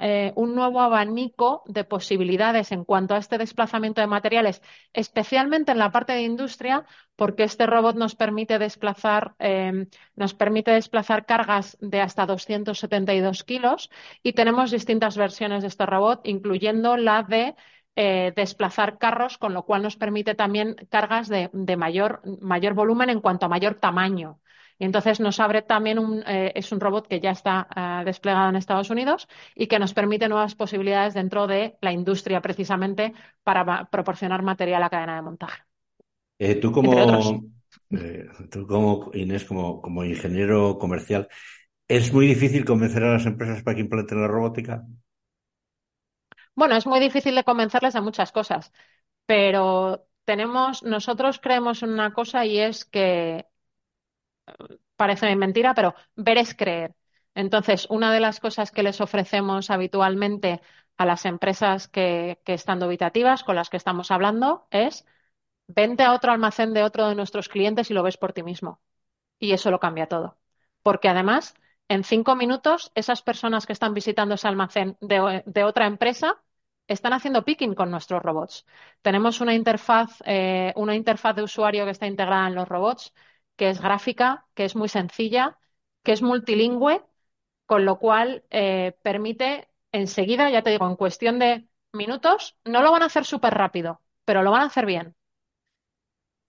eh, 0.00 0.32
un, 0.34 0.54
nuevo 0.54 0.80
abanico 0.80 1.62
de 1.66 1.84
posibilidades 1.84 2.72
en 2.72 2.84
cuanto 2.84 3.14
a 3.14 3.18
este 3.18 3.36
desplazamiento 3.36 4.00
de 4.00 4.06
materiales, 4.06 4.62
especialmente 4.94 5.72
en 5.72 5.78
la 5.78 5.92
parte 5.92 6.14
de 6.14 6.22
industria, 6.22 6.86
porque 7.16 7.42
este 7.42 7.66
robot 7.66 7.96
nos 7.96 8.14
permite 8.14 8.58
desplazar, 8.58 9.34
em, 9.38 9.88
nos 10.16 10.32
permite 10.32 10.70
desplazar 10.70 11.26
cargas 11.26 11.76
de 11.82 12.00
hasta 12.00 12.24
272 12.24 13.44
kilos 13.44 13.90
y 14.22 14.32
tenemos 14.32 14.70
distintas 14.70 15.18
versiones 15.18 15.60
de 15.60 15.68
este 15.68 15.84
robot, 15.84 16.26
incluyendo 16.26 16.96
la 16.96 17.22
de 17.24 17.56
eh, 17.94 18.32
desplazar 18.34 18.96
carros, 18.96 19.36
con 19.36 19.52
lo 19.52 19.64
cual 19.66 19.82
nos 19.82 19.96
permite 19.96 20.34
también 20.34 20.76
cargas 20.88 21.28
de, 21.28 21.50
mayor, 21.76 22.22
mayor 22.40 22.72
volumen 22.72 23.10
en 23.10 23.20
cuanto 23.20 23.44
a 23.46 23.48
mayor 23.50 23.74
tamaño. 23.74 24.40
Y 24.80 24.84
entonces 24.86 25.20
nos 25.20 25.38
abre 25.40 25.60
también 25.60 25.98
un, 25.98 26.22
eh, 26.26 26.52
es 26.54 26.72
un 26.72 26.80
robot 26.80 27.06
que 27.06 27.20
ya 27.20 27.32
está 27.32 27.68
eh, 27.76 28.02
desplegado 28.06 28.48
en 28.48 28.56
Estados 28.56 28.88
Unidos 28.88 29.28
y 29.54 29.66
que 29.66 29.78
nos 29.78 29.92
permite 29.92 30.26
nuevas 30.26 30.54
posibilidades 30.54 31.12
dentro 31.12 31.46
de 31.46 31.76
la 31.82 31.92
industria 31.92 32.40
precisamente 32.40 33.12
para 33.44 33.90
proporcionar 33.90 34.42
material 34.42 34.82
a 34.82 34.88
cadena 34.88 35.16
de 35.16 35.22
montaje. 35.22 35.60
Eh, 36.38 36.54
tú 36.54 36.72
como, 36.72 36.92
tú 38.50 38.66
como 38.66 39.10
Inés, 39.12 39.44
como, 39.44 39.82
como 39.82 40.02
ingeniero 40.02 40.78
comercial, 40.78 41.28
¿es 41.86 42.10
muy 42.10 42.26
difícil 42.26 42.64
convencer 42.64 43.04
a 43.04 43.12
las 43.12 43.26
empresas 43.26 43.62
para 43.62 43.74
que 43.74 43.82
implanten 43.82 44.22
la 44.22 44.28
robótica? 44.28 44.82
Bueno, 46.54 46.74
es 46.74 46.86
muy 46.86 47.00
difícil 47.00 47.34
de 47.34 47.44
convencerles 47.44 47.92
de 47.92 48.00
muchas 48.00 48.32
cosas, 48.32 48.72
pero 49.26 50.06
tenemos, 50.24 50.82
nosotros 50.84 51.38
creemos 51.38 51.82
en 51.82 51.90
una 51.90 52.14
cosa 52.14 52.46
y 52.46 52.58
es 52.58 52.86
que 52.86 53.49
parece 54.96 55.34
mentira, 55.36 55.74
pero 55.74 55.94
ver 56.16 56.38
es 56.38 56.54
creer. 56.54 56.94
Entonces, 57.34 57.86
una 57.90 58.12
de 58.12 58.20
las 58.20 58.40
cosas 58.40 58.70
que 58.70 58.82
les 58.82 59.00
ofrecemos 59.00 59.70
habitualmente 59.70 60.60
a 60.96 61.06
las 61.06 61.24
empresas 61.24 61.88
que, 61.88 62.40
están 62.46 62.80
dubitativas, 62.80 63.44
con 63.44 63.56
las 63.56 63.70
que 63.70 63.76
estamos 63.78 64.10
hablando, 64.10 64.66
es 64.70 65.06
vente 65.68 66.02
a 66.04 66.12
otro 66.14 66.32
almacén 66.32 66.74
de 66.74 66.82
otro 66.82 67.08
de 67.08 67.14
nuestros 67.14 67.48
clientes 67.48 67.90
y 67.90 67.94
lo 67.94 68.02
ves 68.02 68.18
por 68.18 68.32
ti 68.32 68.42
mismo. 68.42 68.80
Y 69.38 69.52
eso 69.52 69.70
lo 69.70 69.80
cambia 69.80 70.08
todo. 70.08 70.38
Porque 70.82 71.08
además, 71.08 71.54
en 71.88 72.04
cinco 72.04 72.36
minutos, 72.36 72.92
esas 72.94 73.22
personas 73.22 73.66
que 73.66 73.72
están 73.72 73.94
visitando 73.94 74.34
ese 74.34 74.48
almacén 74.48 74.96
de, 75.00 75.64
otra 75.64 75.86
empresa 75.86 76.42
están 76.86 77.12
haciendo 77.12 77.44
picking 77.44 77.74
con 77.74 77.90
nuestros 77.90 78.22
robots. 78.22 78.66
Tenemos 79.02 79.40
una 79.40 79.54
interfaz, 79.54 80.20
eh, 80.26 80.72
una 80.76 80.94
interfaz 80.96 81.36
de 81.36 81.42
usuario 81.42 81.84
que 81.84 81.92
está 81.92 82.06
integrada 82.06 82.48
en 82.48 82.54
los 82.56 82.68
robots 82.68 83.14
que 83.60 83.68
es 83.68 83.82
gráfica, 83.82 84.46
que 84.54 84.64
es 84.64 84.74
muy 84.74 84.88
sencilla, 84.88 85.58
que 86.02 86.12
es 86.12 86.22
multilingüe, 86.22 87.04
con 87.66 87.84
lo 87.84 87.98
cual 87.98 88.42
eh, 88.50 88.96
permite 89.02 89.68
enseguida, 89.92 90.50
ya 90.50 90.62
te 90.62 90.70
digo, 90.70 90.86
en 90.88 90.96
cuestión 90.96 91.38
de 91.38 91.68
minutos, 91.92 92.56
no 92.64 92.82
lo 92.82 92.90
van 92.90 93.02
a 93.02 93.06
hacer 93.06 93.26
súper 93.26 93.52
rápido, 93.54 94.00
pero 94.24 94.42
lo 94.42 94.50
van 94.50 94.62
a 94.62 94.66
hacer 94.66 94.86
bien. 94.86 95.14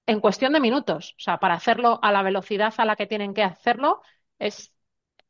En 0.06 0.22
cuestión 0.22 0.54
de 0.54 0.62
minutos, 0.62 1.16
o 1.18 1.22
sea, 1.22 1.38
para 1.40 1.56
hacerlo 1.56 2.00
a 2.02 2.12
la 2.14 2.24
velocidad 2.24 2.74
a 2.78 2.86
la 2.86 2.96
que 2.96 3.08
tienen 3.08 3.34
que 3.34 3.44
hacerlo, 3.44 4.02
es 4.40 4.74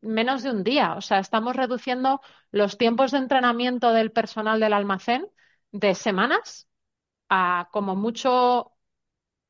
menos 0.01 0.43
de 0.43 0.51
un 0.51 0.63
día. 0.63 0.95
O 0.95 1.01
sea, 1.01 1.19
estamos 1.19 1.55
reduciendo 1.55 2.21
los 2.51 2.77
tiempos 2.77 3.11
de 3.11 3.19
entrenamiento 3.19 3.93
del 3.93 4.11
personal 4.11 4.59
del 4.59 4.73
almacén 4.73 5.27
de 5.71 5.95
semanas 5.95 6.67
a 7.29 7.69
como 7.71 7.95
mucho 7.95 8.73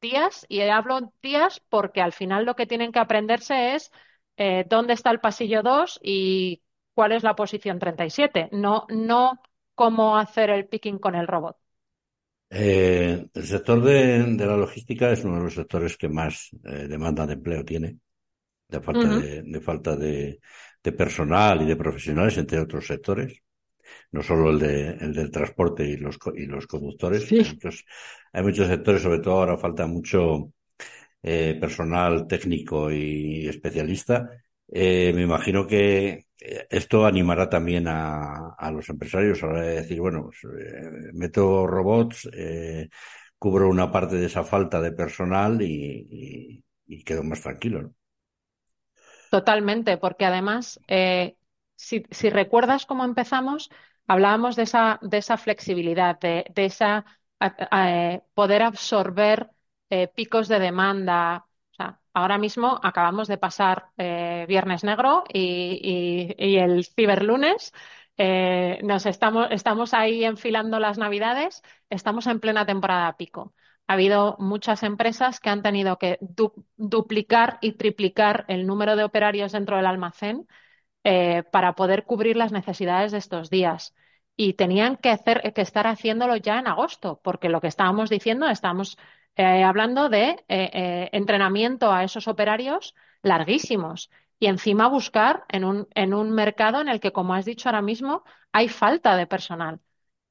días, 0.01 0.45
y 0.49 0.61
hablo 0.61 1.13
días 1.21 1.61
porque 1.69 2.01
al 2.01 2.13
final 2.13 2.45
lo 2.45 2.55
que 2.55 2.65
tienen 2.65 2.91
que 2.91 2.99
aprenderse 2.99 3.75
es 3.75 3.91
eh, 4.37 4.65
dónde 4.69 4.93
está 4.93 5.11
el 5.11 5.19
pasillo 5.19 5.61
2 5.61 5.99
y 6.03 6.61
cuál 6.93 7.11
es 7.11 7.23
la 7.23 7.35
posición 7.35 7.79
37, 7.79 8.49
no, 8.51 8.85
no 8.89 9.41
cómo 9.75 10.17
hacer 10.17 10.49
el 10.49 10.67
picking 10.67 10.99
con 10.99 11.15
el 11.15 11.27
robot. 11.27 11.57
Eh, 12.49 13.27
el 13.33 13.45
sector 13.45 13.81
de, 13.81 14.45
la 14.45 14.57
logística 14.57 15.09
es 15.11 15.23
uno 15.23 15.37
de 15.37 15.43
los 15.43 15.53
sectores 15.53 15.95
que 15.95 16.09
más 16.09 16.49
eh, 16.65 16.87
demanda 16.87 17.25
de 17.25 17.33
empleo 17.33 17.63
tiene. 17.63 17.97
de 18.67 18.81
falta, 18.81 19.07
de, 19.07 19.41
de, 19.43 19.61
falta 19.61 19.95
de, 19.95 20.39
de, 20.83 20.91
personal 20.91 21.61
y 21.61 21.65
de 21.65 21.75
profesionales, 21.77 22.37
entre 22.37 22.59
otros 22.59 22.87
sectores. 22.87 23.41
No 24.11 24.21
solo 24.23 24.49
el, 24.51 24.59
de, 24.59 24.89
el 24.91 25.13
del 25.13 25.31
transporte 25.31 25.83
y 25.85 25.97
los, 25.97 26.17
y 26.35 26.45
los 26.45 26.67
conductores. 26.67 27.27
Sí. 27.27 27.39
Hay, 27.39 27.45
muchos, 27.45 27.85
hay 28.33 28.43
muchos 28.43 28.67
sectores, 28.67 29.01
sobre 29.01 29.19
todo 29.19 29.35
ahora 29.39 29.57
falta 29.57 29.87
mucho 29.87 30.51
eh, 31.23 31.57
personal 31.59 32.27
técnico 32.27 32.91
y 32.91 33.47
especialista. 33.47 34.29
Eh, 34.67 35.11
me 35.13 35.23
imagino 35.23 35.67
que 35.67 36.25
esto 36.69 37.05
animará 37.05 37.49
también 37.49 37.87
a, 37.87 38.55
a 38.57 38.71
los 38.71 38.89
empresarios 38.89 39.43
a 39.43 39.47
la 39.47 39.51
hora 39.53 39.61
de 39.63 39.75
decir, 39.75 39.99
bueno, 39.99 40.25
pues, 40.25 40.43
eh, 40.43 41.11
meto 41.13 41.67
robots, 41.67 42.29
eh, 42.33 42.89
cubro 43.37 43.69
una 43.69 43.91
parte 43.91 44.15
de 44.15 44.25
esa 44.27 44.43
falta 44.43 44.81
de 44.81 44.91
personal 44.91 45.61
y, 45.61 46.07
y, 46.09 46.63
y 46.87 47.03
quedo 47.03 47.23
más 47.23 47.41
tranquilo. 47.41 47.81
¿no? 47.83 47.95
Totalmente, 49.29 49.97
porque 49.97 50.25
además, 50.25 50.79
eh, 50.87 51.37
si, 51.81 52.05
si, 52.11 52.29
recuerdas 52.29 52.85
cómo 52.85 53.03
empezamos, 53.05 53.69
hablábamos 54.07 54.55
de 54.55 54.63
esa, 54.63 54.99
de 55.01 55.17
esa 55.17 55.37
flexibilidad, 55.37 56.19
de, 56.19 56.45
esa 56.55 57.05
eh, 57.39 58.21
poder 58.33 58.61
absorber 58.63 59.49
eh, 59.89 60.07
picos 60.07 60.47
de 60.47 60.59
demanda. 60.59 61.47
O 61.71 61.75
sea, 61.75 61.99
ahora 62.13 62.37
mismo 62.37 62.79
acabamos 62.83 63.27
de 63.27 63.37
pasar 63.37 63.87
eh, 63.97 64.45
Viernes 64.47 64.83
Negro 64.83 65.23
y, 65.33 66.33
el 66.37 66.85
Ciberlunes. 66.85 67.73
Nos 68.83 69.05
estamos, 69.07 69.93
ahí 69.93 70.23
enfilando 70.23 70.79
las 70.79 70.97
Navidades, 70.97 71.63
estamos 71.89 72.27
en 72.27 72.39
plena 72.39 72.65
temporada 72.65 73.17
pico. 73.17 73.53
Ha 73.87 73.93
habido 73.93 74.35
muchas 74.39 74.83
empresas 74.83 75.39
que 75.39 75.49
han 75.49 75.63
tenido 75.63 75.97
que 75.97 76.17
du 76.21 76.53
duplicar 76.77 77.57
y 77.61 77.73
triplicar 77.73 78.45
el 78.47 78.67
número 78.67 78.95
de 78.95 79.03
operarios 79.03 79.51
dentro 79.51 79.77
del 79.77 79.87
almacén 79.87 80.47
eh, 81.03 81.43
para 81.51 81.73
poder 81.75 82.05
cubrir 82.05 82.37
las 82.37 82.51
necesidades 82.51 83.11
de 83.11 83.17
estos 83.19 83.49
días. 83.49 83.93
Y 84.35 84.53
tenían 84.53 84.97
que, 84.97 85.09
hacer, 85.09 85.53
que 85.53 85.61
estar 85.61 85.87
haciéndolo 85.87 86.35
ya 86.37 86.59
en 86.59 86.67
agosto, 86.67 87.19
porque 87.23 87.49
lo 87.49 87.61
que 87.61 87.67
estábamos 87.67 88.09
diciendo, 88.09 88.47
estamos 88.47 88.97
eh, 89.35 89.63
hablando 89.63 90.09
de 90.09 90.43
eh, 90.47 91.09
entrenamiento 91.13 91.91
a 91.91 92.03
esos 92.03 92.27
operarios 92.27 92.95
larguísimos 93.23 94.09
y 94.39 94.47
encima 94.47 94.87
buscar 94.87 95.45
en 95.49 95.63
un, 95.63 95.87
en 95.93 96.13
un 96.13 96.31
mercado 96.31 96.81
en 96.81 96.89
el 96.89 96.99
que, 96.99 97.11
como 97.11 97.33
has 97.35 97.45
dicho 97.45 97.69
ahora 97.69 97.81
mismo, 97.83 98.23
hay 98.51 98.69
falta 98.69 99.15
de 99.15 99.27
personal. 99.27 99.79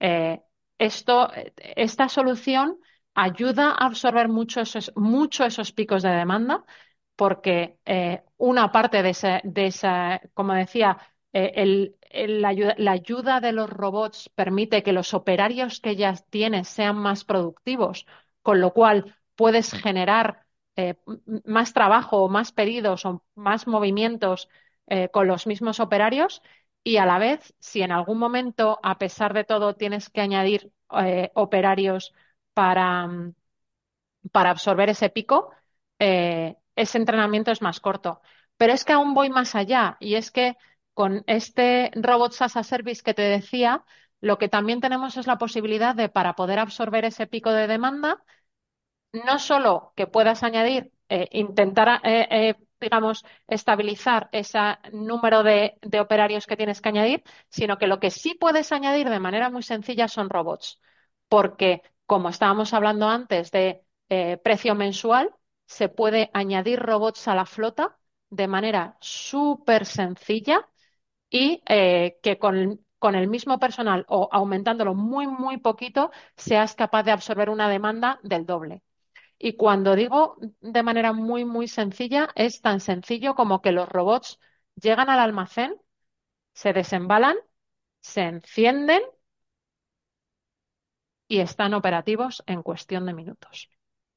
Eh, 0.01 0.43
esto, 0.79 1.31
esta 1.57 2.09
solución 2.09 2.79
ayuda 3.15 3.71
a 3.71 3.87
absorber 3.87 4.29
mucho 4.29 4.61
esos, 4.63 4.93
mucho 4.97 5.45
esos 5.45 5.73
picos 5.73 6.03
de 6.03 6.11
demanda 6.11 6.65
porque 7.21 7.79
eh, 7.85 8.23
una 8.39 8.73
parte 8.73 9.03
de 9.03 9.11
esa, 9.11 9.43
de 9.45 9.67
esa 9.67 10.23
como 10.33 10.55
decía, 10.55 10.97
eh, 11.35 11.93
la, 12.29 12.49
ayuda, 12.49 12.75
la, 12.79 12.93
ayuda, 12.93 13.41
de 13.41 13.53
los 13.53 13.69
robots 13.69 14.31
permite 14.35 14.83
que 14.83 14.95
los 14.95 15.13
operarios 15.13 15.81
que 15.81 15.97
ya 15.97 16.15
tienes 16.31 16.69
sean 16.69 16.97
más 16.97 17.25
productivos, 17.25 18.07
con 18.41 18.63
lo 18.63 18.73
cual 18.73 19.19
puedes 19.37 19.71
generar 19.75 20.47
eh, 20.77 20.95
más 21.45 21.75
trabajo 21.75 22.25
o 22.25 22.31
más 22.31 22.53
pedidos 22.53 23.05
o 23.05 23.23
más 23.35 23.67
movimientos 23.67 24.49
con 25.13 25.27
los 25.29 25.47
mismos 25.47 25.79
operarios 25.79 26.43
y 26.83 26.97
a 26.97 27.07
la 27.07 27.19
vez, 27.19 27.55
si 27.59 27.83
en 27.83 27.93
algún 27.93 28.19
momento, 28.19 28.81
a 28.83 28.97
pesar 28.99 29.35
de 29.35 29.45
todo, 29.45 29.77
tienes 29.77 30.09
que 30.09 30.23
añadir 30.23 30.73
operarios 31.35 32.15
para, 32.55 33.09
para, 34.33 34.51
absorber 34.51 34.89
ese 34.89 35.11
pico, 35.11 35.51
ese 36.81 36.99
entrenamiento 36.99 37.51
es 37.51 37.63
más 37.63 37.81
corto. 37.81 38.21
Pero 38.57 38.73
es 38.73 38.85
que 38.85 38.93
aún 38.93 39.15
voy 39.15 39.31
más 39.31 39.55
allá 39.55 39.97
y 40.01 40.15
es 40.17 40.31
que 40.31 40.57
con 40.95 41.25
este 41.27 41.91
Robot 41.95 42.33
SaaS 42.33 42.57
a 42.57 42.63
Service 42.63 43.03
que 43.03 43.15
te 43.15 43.23
decía, 43.23 43.85
lo 44.21 44.39
que 44.39 44.49
también 44.49 44.81
tenemos 44.81 45.17
es 45.17 45.27
la 45.27 45.39
posibilidad 45.39 45.95
de, 45.95 46.09
para 46.09 46.35
poder 46.35 46.59
absorber 46.59 47.05
ese 47.05 47.27
pico 47.27 47.53
de 47.53 47.67
demanda, 47.67 48.23
no 49.13 49.39
solo 49.39 49.93
que 49.97 50.07
puedas 50.07 50.43
añadir, 50.43 50.93
eh, 51.09 51.29
intentar, 51.33 52.01
eh, 52.05 52.29
eh, 52.31 52.55
digamos, 52.81 53.25
estabilizar 53.49 54.29
ese 54.33 54.59
número 54.93 55.43
de, 55.43 55.79
de, 55.83 56.01
operarios 56.01 56.47
que 56.47 56.57
tienes 56.57 56.81
que 56.81 56.89
añadir, 56.91 57.23
sino 57.49 57.79
que 57.79 57.87
lo 57.87 58.01
que 58.01 58.11
sí 58.11 58.35
puedes 58.35 58.73
añadir 58.73 59.09
de 59.11 59.21
manera 59.21 59.51
muy 59.51 59.63
sencilla 59.63 60.09
son 60.09 60.31
robots. 60.31 60.81
Porque, 61.29 61.83
como 62.07 62.29
estábamos 62.29 62.75
hablando 62.75 63.09
antes 63.09 63.51
de 63.51 63.85
precio 64.43 64.75
mensual, 64.75 65.31
se 65.71 65.89
puede 65.89 66.31
añadir 66.35 66.81
robots 66.81 67.29
a 67.29 67.35
la 67.37 67.47
flota 67.47 67.97
de 68.31 68.49
manera 68.49 68.97
súper 69.01 69.87
sencilla 69.87 70.69
y 71.31 71.63
eh, 71.69 72.19
que 72.23 72.39
con, 72.39 72.85
con 72.99 73.15
el 73.17 73.29
mismo 73.29 73.59
personal 73.61 74.05
o 74.09 74.29
aumentándolo 74.33 74.95
muy, 74.95 75.27
muy 75.29 75.59
poquito, 75.59 76.11
seas 76.37 76.75
capaz 76.75 77.05
de 77.05 77.13
absorber 77.13 77.51
una 77.51 77.69
demanda 77.71 78.21
del 78.23 78.47
doble. 78.47 78.83
Y 79.39 79.57
cuando 79.57 79.97
digo 79.97 80.37
de 80.61 80.83
manera 80.85 81.13
muy, 81.15 81.45
muy 81.45 81.69
sencilla, 81.69 82.31
es 82.37 82.63
tan 82.63 82.81
sencillo 82.81 83.35
como 83.37 83.63
que 83.63 83.73
los 83.73 83.89
robots 83.89 84.41
llegan 84.77 85.11
al 85.11 85.21
almacén, 85.21 85.77
se 86.55 86.73
desembalan, 86.75 87.37
se 88.01 88.23
encienden 88.23 89.03
y 91.29 91.39
están 91.41 91.73
operativos 91.73 92.43
en 92.47 92.63
cuestión 92.63 93.07
de 93.07 93.15
minutos. 93.15 93.71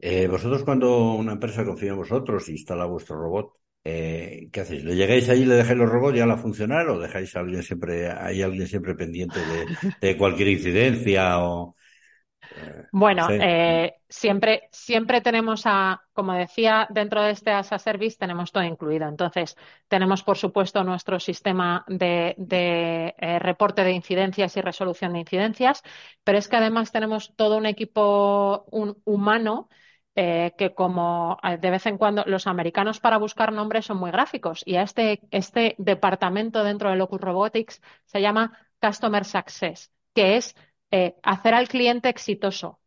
Eh, 0.05 0.27
vosotros 0.27 0.65
cuando 0.65 1.13
una 1.13 1.31
empresa 1.31 1.63
confía 1.63 1.91
en 1.91 1.95
vosotros 1.95 2.49
y 2.49 2.51
instala 2.51 2.83
vuestro 2.83 3.15
robot, 3.15 3.53
eh, 3.85 4.49
¿qué 4.51 4.59
hacéis? 4.59 4.83
¿Le 4.83 4.97
llegáis 4.97 5.29
allí 5.29 5.43
y 5.43 5.45
le 5.45 5.55
dejáis 5.55 5.77
los 5.77 5.89
robots 5.89 6.17
ya 6.17 6.25
a 6.25 6.35
funcionar 6.35 6.89
o 6.89 6.99
dejáis 6.99 7.33
a 7.37 7.39
alguien 7.39 7.63
siempre, 7.63 8.11
hay 8.11 8.41
alguien 8.41 8.67
siempre 8.67 8.95
pendiente 8.95 9.39
de, 9.39 9.65
de 10.01 10.17
cualquier 10.17 10.49
incidencia 10.49 11.41
o... 11.41 11.77
Bueno, 12.91 13.27
sí. 13.29 13.37
eh, 13.39 13.93
siempre, 14.09 14.67
siempre 14.73 15.21
tenemos 15.21 15.61
a, 15.65 16.01
como 16.11 16.33
decía, 16.33 16.85
dentro 16.89 17.23
de 17.23 17.31
este 17.31 17.51
ASA 17.51 17.79
Service 17.79 18.17
tenemos 18.19 18.51
todo 18.51 18.63
incluido. 18.63 19.07
Entonces, 19.07 19.55
tenemos, 19.87 20.21
por 20.21 20.37
supuesto, 20.37 20.83
nuestro 20.83 21.17
sistema 21.21 21.85
de, 21.87 22.35
de 22.37 23.15
eh, 23.17 23.39
reporte 23.39 23.85
de 23.85 23.93
incidencias 23.93 24.57
y 24.57 24.61
resolución 24.61 25.13
de 25.13 25.19
incidencias, 25.19 25.81
pero 26.25 26.37
es 26.37 26.49
que 26.49 26.57
además 26.57 26.91
tenemos 26.91 27.33
todo 27.37 27.55
un 27.55 27.67
equipo 27.67 28.65
un, 28.69 28.97
humano 29.05 29.69
eh, 30.15 30.53
que 30.57 30.73
como 30.73 31.39
de 31.59 31.69
vez 31.71 31.85
en 31.85 31.97
cuando 31.97 32.23
los 32.27 32.47
americanos 32.47 32.99
para 32.99 33.17
buscar 33.17 33.51
nombres 33.51 33.85
son 33.85 33.97
muy 33.97 34.11
gráficos 34.11 34.61
y 34.65 34.75
a 34.75 34.83
este, 34.83 35.21
este 35.31 35.75
departamento 35.77 36.63
dentro 36.63 36.89
de 36.89 36.97
Locus 36.97 37.21
Robotics 37.21 37.81
se 38.05 38.21
llama 38.21 38.57
Customer 38.81 39.25
Success, 39.25 39.91
que 40.13 40.37
es 40.37 40.55
eh, 40.91 41.15
hacer 41.23 41.53
al 41.53 41.67
cliente 41.67 42.09
exitoso. 42.09 42.79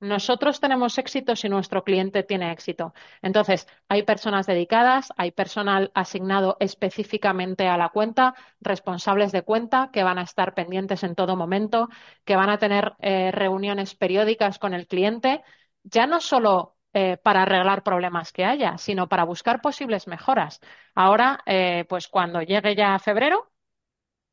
Nosotros 0.00 0.60
tenemos 0.60 0.96
éxito 0.98 1.34
si 1.34 1.48
nuestro 1.48 1.82
cliente 1.82 2.22
tiene 2.22 2.52
éxito. 2.52 2.94
Entonces, 3.20 3.66
hay 3.88 4.04
personas 4.04 4.46
dedicadas, 4.46 5.12
hay 5.16 5.32
personal 5.32 5.90
asignado 5.92 6.56
específicamente 6.60 7.66
a 7.66 7.76
la 7.76 7.88
cuenta, 7.88 8.34
responsables 8.60 9.32
de 9.32 9.42
cuenta 9.42 9.90
que 9.92 10.04
van 10.04 10.18
a 10.18 10.22
estar 10.22 10.54
pendientes 10.54 11.02
en 11.02 11.16
todo 11.16 11.34
momento, 11.34 11.88
que 12.24 12.36
van 12.36 12.48
a 12.50 12.58
tener 12.58 12.94
eh, 13.00 13.32
reuniones 13.32 13.96
periódicas 13.96 14.60
con 14.60 14.72
el 14.72 14.86
cliente, 14.86 15.42
ya 15.90 16.06
no 16.06 16.20
solo 16.20 16.76
eh, 16.92 17.16
para 17.18 17.42
arreglar 17.42 17.82
problemas 17.82 18.32
que 18.32 18.44
haya, 18.44 18.78
sino 18.78 19.08
para 19.08 19.24
buscar 19.24 19.60
posibles 19.60 20.06
mejoras. 20.06 20.60
Ahora, 20.94 21.40
eh, 21.46 21.84
pues 21.88 22.08
cuando 22.08 22.42
llegue 22.42 22.74
ya 22.76 22.98
febrero, 22.98 23.50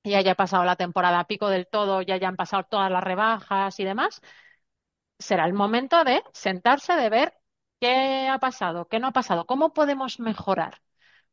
y 0.04 0.16
haya 0.16 0.36
pasado 0.36 0.64
la 0.66 0.76
temporada 0.78 1.26
pico 1.26 1.50
del 1.50 1.68
todo, 1.68 2.02
ya 2.02 2.16
hayan 2.16 2.36
pasado 2.36 2.64
todas 2.70 2.92
las 2.92 3.04
rebajas 3.04 3.80
y 3.80 3.86
demás, 3.86 4.22
será 5.20 5.46
el 5.46 5.54
momento 5.54 6.04
de 6.04 6.24
sentarse, 6.34 6.94
de 6.96 7.10
ver 7.10 7.34
qué 7.80 8.28
ha 8.30 8.40
pasado, 8.40 8.88
qué 8.88 9.00
no 9.00 9.08
ha 9.08 9.12
pasado, 9.12 9.46
cómo 9.46 9.74
podemos 9.74 10.20
mejorar. 10.20 10.82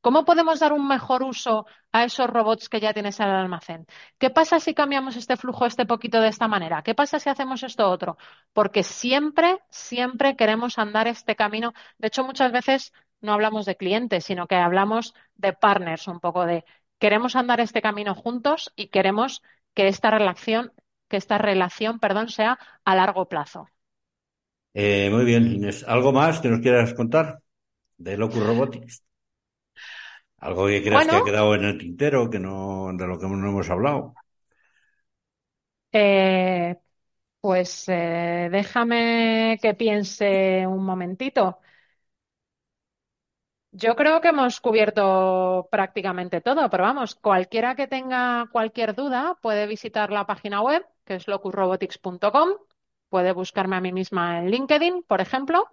¿Cómo 0.02 0.24
podemos 0.24 0.58
dar 0.58 0.72
un 0.72 0.88
mejor 0.88 1.22
uso 1.22 1.64
a 1.92 2.02
esos 2.02 2.28
robots 2.28 2.68
que 2.68 2.80
ya 2.80 2.92
tienes 2.92 3.20
en 3.20 3.28
el 3.28 3.36
almacén? 3.36 3.86
¿Qué 4.18 4.30
pasa 4.30 4.58
si 4.58 4.74
cambiamos 4.74 5.16
este 5.16 5.36
flujo 5.36 5.64
este 5.64 5.86
poquito 5.86 6.20
de 6.20 6.26
esta 6.26 6.48
manera? 6.48 6.82
¿Qué 6.82 6.92
pasa 6.92 7.20
si 7.20 7.30
hacemos 7.30 7.62
esto 7.62 7.88
otro? 7.88 8.18
Porque 8.52 8.82
siempre, 8.82 9.60
siempre 9.70 10.34
queremos 10.34 10.76
andar 10.78 11.06
este 11.06 11.36
camino. 11.36 11.72
De 11.98 12.08
hecho, 12.08 12.24
muchas 12.24 12.50
veces 12.50 12.92
no 13.20 13.32
hablamos 13.32 13.64
de 13.64 13.76
clientes, 13.76 14.24
sino 14.24 14.48
que 14.48 14.56
hablamos 14.56 15.14
de 15.36 15.52
partners, 15.52 16.08
un 16.08 16.18
poco 16.18 16.46
de 16.46 16.64
queremos 16.98 17.36
andar 17.36 17.60
este 17.60 17.80
camino 17.80 18.16
juntos 18.16 18.72
y 18.74 18.88
queremos 18.88 19.40
que 19.72 19.86
esta 19.86 20.10
relación, 20.10 20.72
que 21.08 21.16
esta 21.16 21.38
relación, 21.38 22.00
perdón, 22.00 22.28
sea 22.28 22.58
a 22.84 22.96
largo 22.96 23.28
plazo. 23.28 23.68
Eh, 24.74 25.10
muy 25.12 25.24
bien, 25.24 25.46
Inés. 25.46 25.84
¿Algo 25.86 26.12
más 26.12 26.40
que 26.40 26.48
nos 26.48 26.58
quieras 26.58 26.92
contar 26.92 27.40
de 27.98 28.16
Locus 28.16 28.44
Robotics? 28.44 29.04
Algo 30.42 30.66
que 30.66 30.82
creas 30.82 31.06
bueno, 31.06 31.12
que 31.12 31.30
ha 31.30 31.32
quedado 31.32 31.54
en 31.54 31.64
el 31.64 31.78
tintero, 31.78 32.28
que 32.28 32.38
no, 32.40 32.90
de 32.92 33.06
lo 33.06 33.18
que 33.18 33.26
no 33.26 33.48
hemos 33.48 33.70
hablado. 33.70 34.14
Eh, 35.92 36.76
pues 37.40 37.88
eh, 37.88 38.48
déjame 38.50 39.58
que 39.62 39.74
piense 39.74 40.66
un 40.66 40.84
momentito. 40.84 41.60
Yo 43.74 43.96
creo 43.96 44.20
que 44.20 44.28
hemos 44.28 44.60
cubierto 44.60 45.68
prácticamente 45.70 46.40
todo, 46.42 46.68
pero 46.68 46.84
vamos, 46.84 47.14
cualquiera 47.14 47.74
que 47.74 47.86
tenga 47.86 48.48
cualquier 48.52 48.94
duda 48.94 49.38
puede 49.40 49.66
visitar 49.66 50.10
la 50.12 50.26
página 50.26 50.60
web, 50.60 50.84
que 51.06 51.14
es 51.14 51.26
locusrobotics.com, 51.26 52.50
puede 53.08 53.32
buscarme 53.32 53.76
a 53.76 53.80
mí 53.80 53.92
misma 53.92 54.38
en 54.40 54.50
LinkedIn, 54.50 55.04
por 55.04 55.22
ejemplo, 55.22 55.68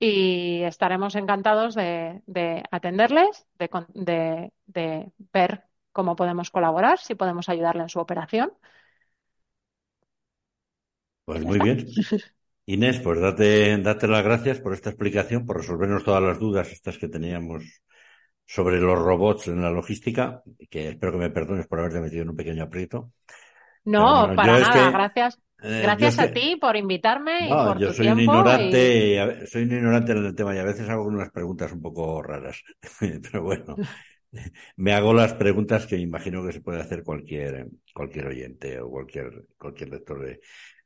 y 0.00 0.62
estaremos 0.64 1.16
encantados 1.16 1.76
de, 1.76 2.22
de 2.26 2.64
atenderles, 2.72 3.46
de, 3.60 3.70
de- 3.94 4.52
de 4.66 5.12
ver 5.34 5.64
cómo 5.92 6.16
podemos 6.16 6.50
colaborar, 6.52 6.98
si 7.00 7.16
podemos 7.16 7.48
ayudarle 7.50 7.84
en 7.84 7.90
su 7.90 8.00
operación. 8.00 8.52
Pues 11.24 11.42
muy 11.42 11.60
bien. 11.60 12.02
Inés, 12.66 13.00
pues 13.00 13.20
date, 13.20 13.78
date 13.78 14.08
las 14.08 14.24
gracias 14.24 14.60
por 14.60 14.74
esta 14.74 14.90
explicación, 14.90 15.46
por 15.46 15.58
resolvernos 15.58 16.04
todas 16.04 16.22
las 16.22 16.40
dudas 16.40 16.72
estas 16.72 16.98
que 16.98 17.08
teníamos 17.08 17.82
sobre 18.46 18.80
los 18.80 18.98
robots 18.98 19.48
en 19.48 19.62
la 19.62 19.70
logística, 19.70 20.42
que 20.70 20.90
espero 20.90 21.12
que 21.12 21.18
me 21.18 21.30
perdones 21.30 21.66
por 21.68 21.80
haberte 21.80 22.00
metido 22.00 22.22
en 22.24 22.30
un 22.30 22.36
pequeño 22.36 22.64
aprieto. 22.64 23.12
No, 23.84 24.32
bueno, 24.32 24.34
para 24.34 24.58
es 24.58 24.68
nada. 24.68 24.90
que, 24.90 24.90
Gracias, 24.90 25.40
eh, 25.62 25.94
gracias 25.96 26.18
a 26.18 26.28
que, 26.28 26.32
ti 26.32 26.56
por 26.56 26.76
invitarme 26.76 27.52
y 27.52 27.56
por 27.58 27.80
yo 27.80 27.90
tu 27.92 27.92
soy 27.92 28.10
un 28.12 28.20
ignorante, 28.20 29.08
y 29.08 29.16
a 29.16 29.26
ve- 29.26 29.46
soy 29.46 29.62
un 29.64 29.72
ignorante 29.72 30.12
en 30.12 30.24
el 30.26 30.34
tema 30.34 30.54
y 30.54 30.58
a 30.58 30.64
veces 30.64 30.88
hago 30.88 31.04
unas 31.04 31.30
preguntas 31.30 31.72
un 31.72 31.82
poco 31.82 32.22
raras. 32.22 32.62
Pero 33.00 33.42
bueno, 33.42 33.78
me 34.76 34.92
hago 34.92 35.14
las 35.14 35.34
preguntas 35.34 35.86
que 35.86 35.96
imagino 35.98 36.44
que 36.44 36.52
se 36.52 36.60
puede 36.60 36.80
hacer 36.80 37.02
cualquier, 37.04 37.68
cualquier 37.94 38.26
oyente 38.28 38.80
o 38.80 38.90
cualquier, 38.90 39.46
cualquier 39.58 39.90
lector 39.90 40.20
de, 40.24 40.40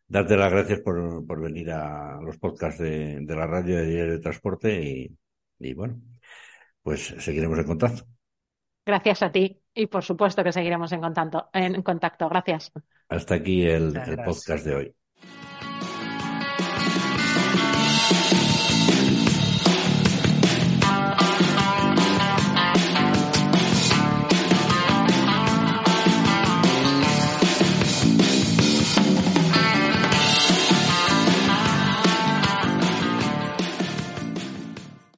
Darte 0.09 0.37
las 0.37 0.53
gracias 0.53 0.81
por, 0.83 1.27
por 1.27 1.41
venir 1.43 1.71
a 1.73 2.21
los 2.23 2.39
podcasts 2.39 2.81
de, 2.81 3.19
de 3.23 3.37
la 3.37 3.47
radio 3.47 3.77
de 3.77 3.87
Diario 3.87 4.13
de 4.15 4.21
Transporte 4.21 4.83
y, 4.83 5.19
y 5.61 5.75
bueno, 5.75 6.01
pues 6.83 7.15
seguiremos 7.21 7.59
en 7.61 7.67
contacto. 7.67 8.05
gracias 8.87 9.23
a 9.23 9.31
ti. 9.33 9.61
Y 9.75 9.87
por 9.89 10.03
supuesto 10.05 10.43
que 10.45 10.53
seguiremos 10.53 10.93
en 10.93 11.01
contacto, 11.01 11.51
en 11.53 11.83
contacto. 11.83 12.29
Gracias. 12.29 12.73
Hasta 13.09 13.35
aquí 13.35 13.65
el, 13.67 13.93
podcast 14.25 14.65
de 14.65 14.75
hoy. 14.75 14.95